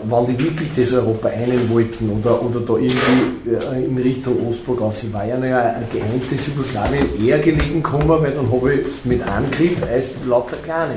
[0.09, 4.81] wenn die wirklich das Europa einen wollten oder, oder da irgendwie äh, in Richtung Ostblock
[4.81, 8.87] aus, ich war ja noch ein geeintes Jugoslawien eher gelegen gekommen, weil dann habe ich
[8.87, 10.95] es mit Angriff als lauter Kleine.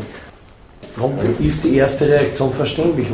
[0.94, 3.08] Darum ist die erste Reaktion verständlich.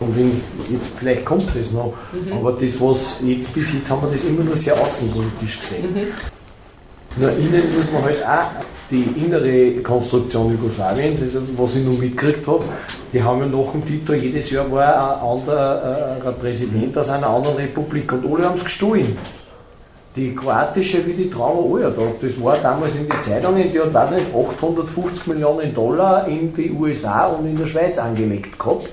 [0.00, 0.32] Und wenn,
[0.70, 1.94] jetzt, vielleicht kommt das noch,
[2.32, 5.84] aber das, was jetzt bis jetzt haben wir das immer nur sehr außenpolitisch gesehen.
[7.16, 12.46] Nur innen muss man halt auch die innere Konstruktion Jugoslawiens, also was ich noch mitgekriegt
[12.46, 12.64] habe,
[13.12, 17.26] die haben ja nach dem Tito jedes Jahr war ein anderer äh, Präsident aus einer
[17.28, 19.16] anderen Republik und alle haben es gestohlen.
[20.14, 22.02] Die kroatische wie die Trauma alle da.
[22.20, 26.70] Das war damals in die Zeitungen, die hat, weiß nicht, 850 Millionen Dollar in die
[26.70, 28.90] USA und in der Schweiz angelegt gehabt.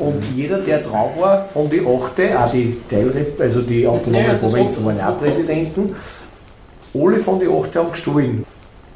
[0.00, 4.34] Und jeder, der drauf war, von die Achte, auch die Teilrep, also die autonomen Ja,
[4.34, 5.94] Provinzen war- waren auch Präsidenten,
[6.94, 8.44] alle von die Achte haben gestohlen.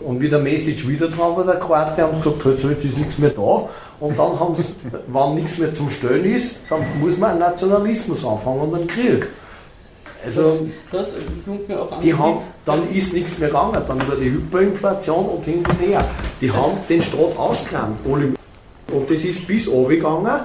[0.01, 3.31] Und wie der Message wieder dran war, der Kroate, haben gesagt, jetzt ist nichts mehr
[3.31, 3.69] da.
[3.99, 4.65] Und dann haben sie,
[5.09, 9.27] wenn nichts mehr zum Stellen ist, dann muss man einen Nationalismus anfangen und einen Krieg.
[10.25, 11.15] Also, Das
[11.69, 15.45] mir auch die das haben, dann ist nichts mehr gegangen, dann war die Hyperinflation und
[15.45, 16.05] hin und her.
[16.41, 18.33] Die haben den Staat ausgerammt, alle.
[18.93, 20.41] Und das ist bis runtergegangen.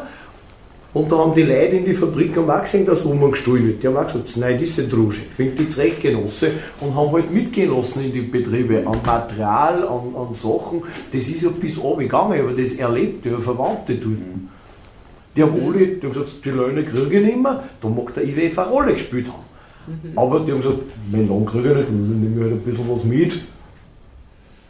[0.93, 3.81] Und da haben die Leute in die Fabrik auch gesehen, dass Roman gestohlen wird.
[3.81, 5.23] Die haben auch gesagt, nein, das ist ein Drusche.
[5.35, 10.33] Findet die Zeitgenosse und haben halt mitgehen lassen in die Betriebe an Material, an, an
[10.33, 10.83] Sachen.
[11.11, 14.17] Das ist ja bis runtergegangen, aber das erlebt, ja Verwandte dort.
[15.35, 18.23] Die haben alle, die haben gesagt, die Löhne kriege ich nicht mehr, da mag der
[18.23, 20.13] IWF eine Rolle gespielt haben.
[20.15, 20.79] Aber die haben gesagt,
[21.09, 23.41] wenn Lohn kriege ich nicht, dann nehme ich halt ein bisschen was mit.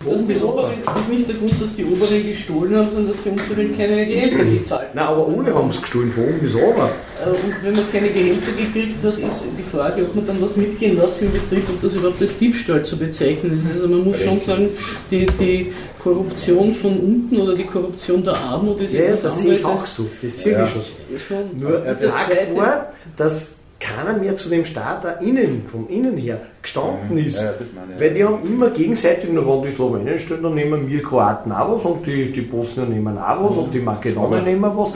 [0.09, 3.29] Dass die oberen, ist nicht der Grund, dass die oberen gestohlen haben, sondern dass die
[3.29, 4.95] unteren keine Gehälter gezahlt haben.
[4.95, 6.89] Nein, aber alle haben es gestohlen, von oben bis runter.
[7.23, 10.55] Äh, Und wenn man keine Gehälter gekriegt hat, ist die Frage, ob man dann was
[10.55, 13.71] mitgehen lässt im Betrieb, ob das überhaupt als Diebstahl zu bezeichnen ist.
[13.71, 14.69] Also man muss schon sagen,
[15.09, 19.55] die, die Korruption von unten oder die Korruption der Armut ist Ja, etwas das sehe
[19.55, 20.05] ich anderes auch so.
[20.21, 20.65] Das sehe Ja.
[20.65, 21.17] ich schon so.
[21.17, 21.59] schon.
[21.59, 26.39] Nur das Zweite- war, dass keiner mehr zu dem Staat da innen, vom Innen her,
[26.61, 27.41] gestanden ist.
[27.41, 27.99] Ja, das meine ich.
[27.99, 31.75] Weil die haben immer gegenseitig, nur wenn die Slowenen stehen, dann nehmen wir Kroaten auch
[31.75, 34.93] was und die, die Bosnier nehmen auch was und die Makedonier nehmen was.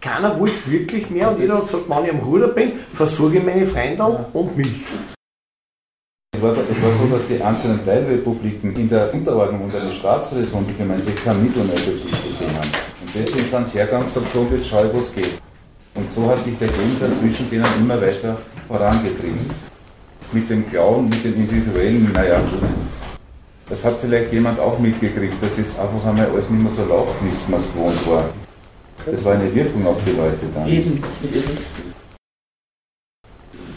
[0.00, 3.44] Keiner wollte wirklich mehr und jeder hat gesagt, wenn ich am Ruder bin, versorge ich
[3.44, 4.72] meine Freunde und mich.
[6.34, 10.66] Es war, es war so, dass die einzelnen Teilrepubliken in der Unterordnung und eine Staatsräson,
[10.66, 12.70] die gemeinsam kein Mittel mehr für sich gesehen haben.
[13.02, 15.49] Und deswegen sind sie hergegangen und gesagt, so, jetzt schau ich, was geht.
[16.00, 18.38] Und so hat sich der Gegensatz zwischen denen immer weiter
[18.68, 19.50] vorangetrieben.
[20.32, 22.68] Mit dem Glauben, mit dem Individuellen, naja gut.
[23.68, 27.14] Das hat vielleicht jemand auch mitgekriegt, dass jetzt einfach einmal alles nicht mehr so läuft,
[27.22, 28.24] wie man es gewohnt war.
[29.04, 30.66] Das war eine Wirkung auf die Leute dann.
[30.68, 31.58] Eben, eben.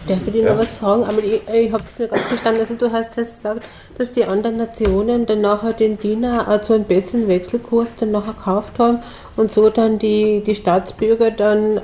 [0.08, 0.54] Darf ich dir Ja.
[0.54, 1.04] noch was fragen?
[1.04, 2.62] Aber ich, ich habe es nicht ganz verstanden.
[2.62, 3.64] Also du hast jetzt gesagt,
[3.98, 8.80] dass die anderen Nationen dann nachher den Diener zu einem besseren Wechselkurs dann nachher gekauft
[8.80, 9.00] haben
[9.36, 11.82] und so dann die, die Staatsbürger dann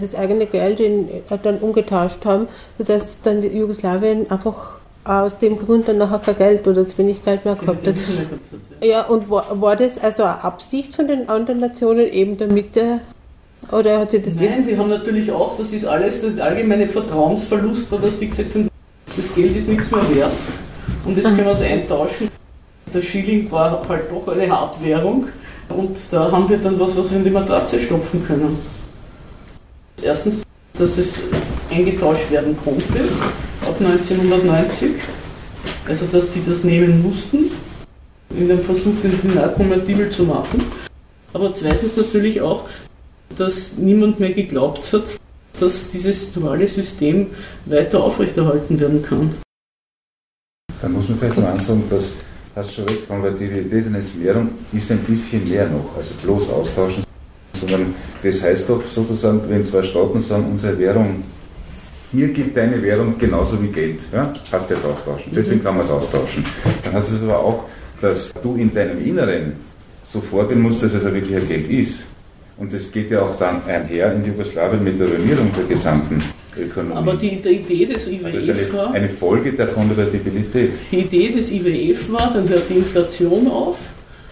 [0.00, 1.08] das eigene Geld in,
[1.42, 6.68] dann umgetauscht haben, sodass dann die Jugoslawien einfach aus dem Grund dann nachher kein Geld
[6.68, 7.94] oder zu wenig Geld mehr gehabt hat.
[8.82, 13.00] Ja, und war, war das also eine Absicht von den anderen Nationen eben damit der,
[13.72, 17.90] oder hat sie das Nein, die haben natürlich auch, das ist alles, der allgemeine Vertrauensverlust
[17.90, 18.68] war, dass die gesagt haben,
[19.16, 20.32] das Geld ist nichts mehr wert
[21.04, 22.28] und jetzt können wir es eintauschen.
[22.92, 25.28] Der Schilling war halt doch eine Hartwährung
[25.70, 28.58] und da haben wir dann was, was wir in die Matratze stopfen können.
[30.02, 30.42] Erstens,
[30.74, 31.20] dass es
[31.70, 33.00] eingetauscht werden konnte
[33.66, 34.92] ab 1990,
[35.88, 37.50] also dass die das nehmen mussten,
[38.30, 40.62] in dem Versuch, den Dinar konvertibel zu machen.
[41.32, 42.68] Aber zweitens natürlich auch,
[43.36, 45.18] dass niemand mehr geglaubt hat,
[45.58, 47.28] dass dieses duale System
[47.66, 49.34] weiter aufrechterhalten werden kann.
[50.80, 52.12] Da muss man vielleicht mal ansagen, dass,
[52.54, 57.02] hast schon recht, Konvertibilität eines Währung ist ein bisschen mehr noch, also bloß austauschen,
[57.60, 61.22] sondern das heißt doch sozusagen, wenn zwei Staaten sagen, unsere Währung,
[62.12, 64.32] mir gibt deine Währung genauso wie Geld, ja?
[64.50, 66.44] hast du ja austauschen, deswegen kann man es austauschen.
[66.84, 67.64] Dann heißt es aber auch,
[68.00, 69.52] dass du in deinem Inneren
[70.04, 72.00] so vorgehen musst, dass es ein Geld ist.
[72.56, 76.22] Und das geht ja auch dann einher in Jugoslawien mit der Ruinierung der gesamten
[76.58, 76.96] Ökonomie.
[76.96, 80.72] Aber die, die Idee des also es ist IWF war, eine, eine Folge der Konvertibilität.
[80.90, 83.78] die Idee des IWF war, dann hört die Inflation auf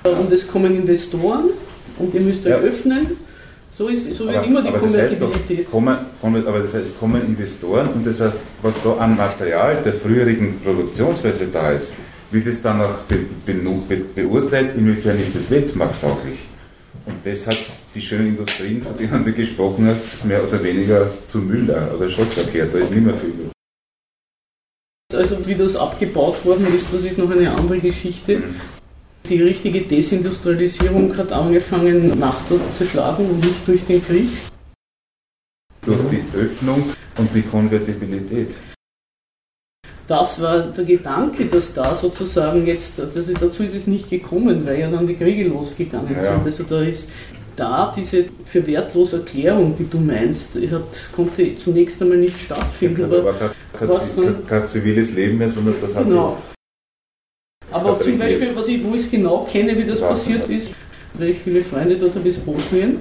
[0.04, 1.50] und es kommen Investoren
[1.98, 2.58] und ihr müsst euch Ja.
[2.58, 3.06] öffnen.
[3.76, 5.70] So, ist, so wird immer die das heißt Konvertibilität.
[5.70, 5.96] kommen,
[6.46, 10.58] aber das heißt, es kommen Investoren und das heißt, was da an Material der früheren
[10.64, 11.92] Produktionsweise da ist,
[12.30, 16.38] wird es dann auch be, be, be, beurteilt, inwiefern ist es weltmarkttauglich.
[17.04, 17.58] Und das hat
[17.94, 22.32] die schönen Industrien, von denen du gesprochen hast, mehr oder weniger zu Müll oder Schrott
[22.32, 22.74] verkehrt.
[22.74, 23.32] Da ist nicht mehr viel.
[25.14, 28.42] Also wie das abgebaut worden ist, das ist noch eine andere Geschichte.
[29.28, 34.28] Die richtige Desindustrialisierung hat angefangen nach der Zerschlagung und nicht durch den Krieg.
[35.84, 36.84] Durch die Öffnung
[37.18, 38.50] und die Konvertibilität.
[40.06, 44.78] Das war der Gedanke, dass da sozusagen jetzt, also dazu ist es nicht gekommen, weil
[44.78, 46.22] ja dann die Kriege losgegangen Ja.
[46.34, 46.44] sind.
[46.44, 47.08] Also da ist
[47.56, 53.00] da diese für wertlos Erklärung, wie du meinst, hat, konnte zunächst einmal nicht stattfinden.
[53.00, 56.36] Da Aber, war kein, kein, kein ziviles Leben mehr, sondern das hat genau.
[57.76, 58.18] Aber Hat zum.
[58.18, 60.08] Beispiel, was ich, wo ich es genau kenne, wie das Ja.
[60.08, 60.70] passiert ist,
[61.14, 62.98] weil ich viele Freunde dort habe, ist Bosnien.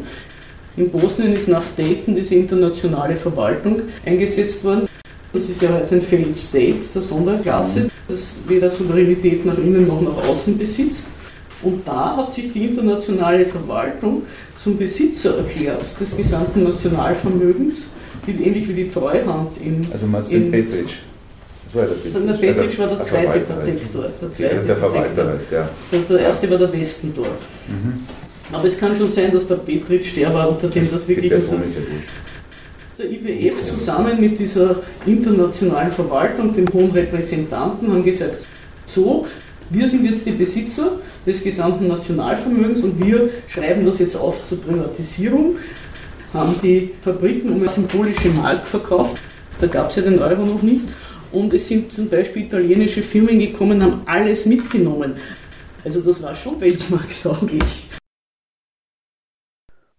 [0.78, 4.88] In Bosnien ist nach Dayton diese internationale Verwaltung eingesetzt worden.
[5.32, 10.02] Das ist ja heute ein Failed State der Sonderklasse, das weder Souveränität nach innen noch
[10.02, 11.06] nach außen besitzt.
[11.62, 14.24] Und da hat sich die internationale Verwaltung
[14.58, 17.88] zum Besitzer erklärt des gesamten Nationalvermögens,
[18.28, 19.86] ähnlich wie die Treuhand in.
[19.92, 20.52] Also meinst du den
[21.82, 22.14] Petritsch?
[22.14, 24.06] Das der Petritsch war der zweite Protektor.
[24.22, 25.70] Der, zweite der Verwalter, halt, ja.
[25.92, 27.28] Der, der erste war der Westen dort.
[27.68, 27.94] Mhm.
[28.52, 31.30] Aber es kann schon sein, dass der Petritsch der war, unter dem das wirklich.
[31.32, 31.82] Die Person ist ja
[32.98, 38.48] der IWF zusammen mit dieser internationalen Verwaltung, dem hohen Repräsentanten, haben gesagt,
[38.86, 39.28] so,
[39.70, 44.62] wir sind jetzt die Besitzer des gesamten Nationalvermögens und wir schreiben das jetzt auf zur
[44.62, 45.58] Privatisierung,
[46.34, 49.18] haben die Fabriken um eine symbolische Mark verkauft,
[49.60, 50.84] da gab es ja den Euro noch nicht,
[51.36, 55.16] und es sind zum Beispiel italienische Firmen gekommen, haben alles mitgenommen.
[55.84, 57.90] Also das war schon weltmarkttauglich.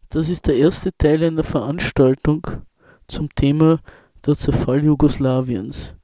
[0.09, 2.47] Das ist der erste Teil einer Veranstaltung
[3.07, 3.81] zum Thema
[4.25, 5.95] der Zerfall Jugoslawiens,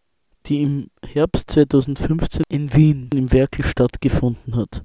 [0.46, 4.84] die im Herbst 2015 in Wien im Werkel stattgefunden hat.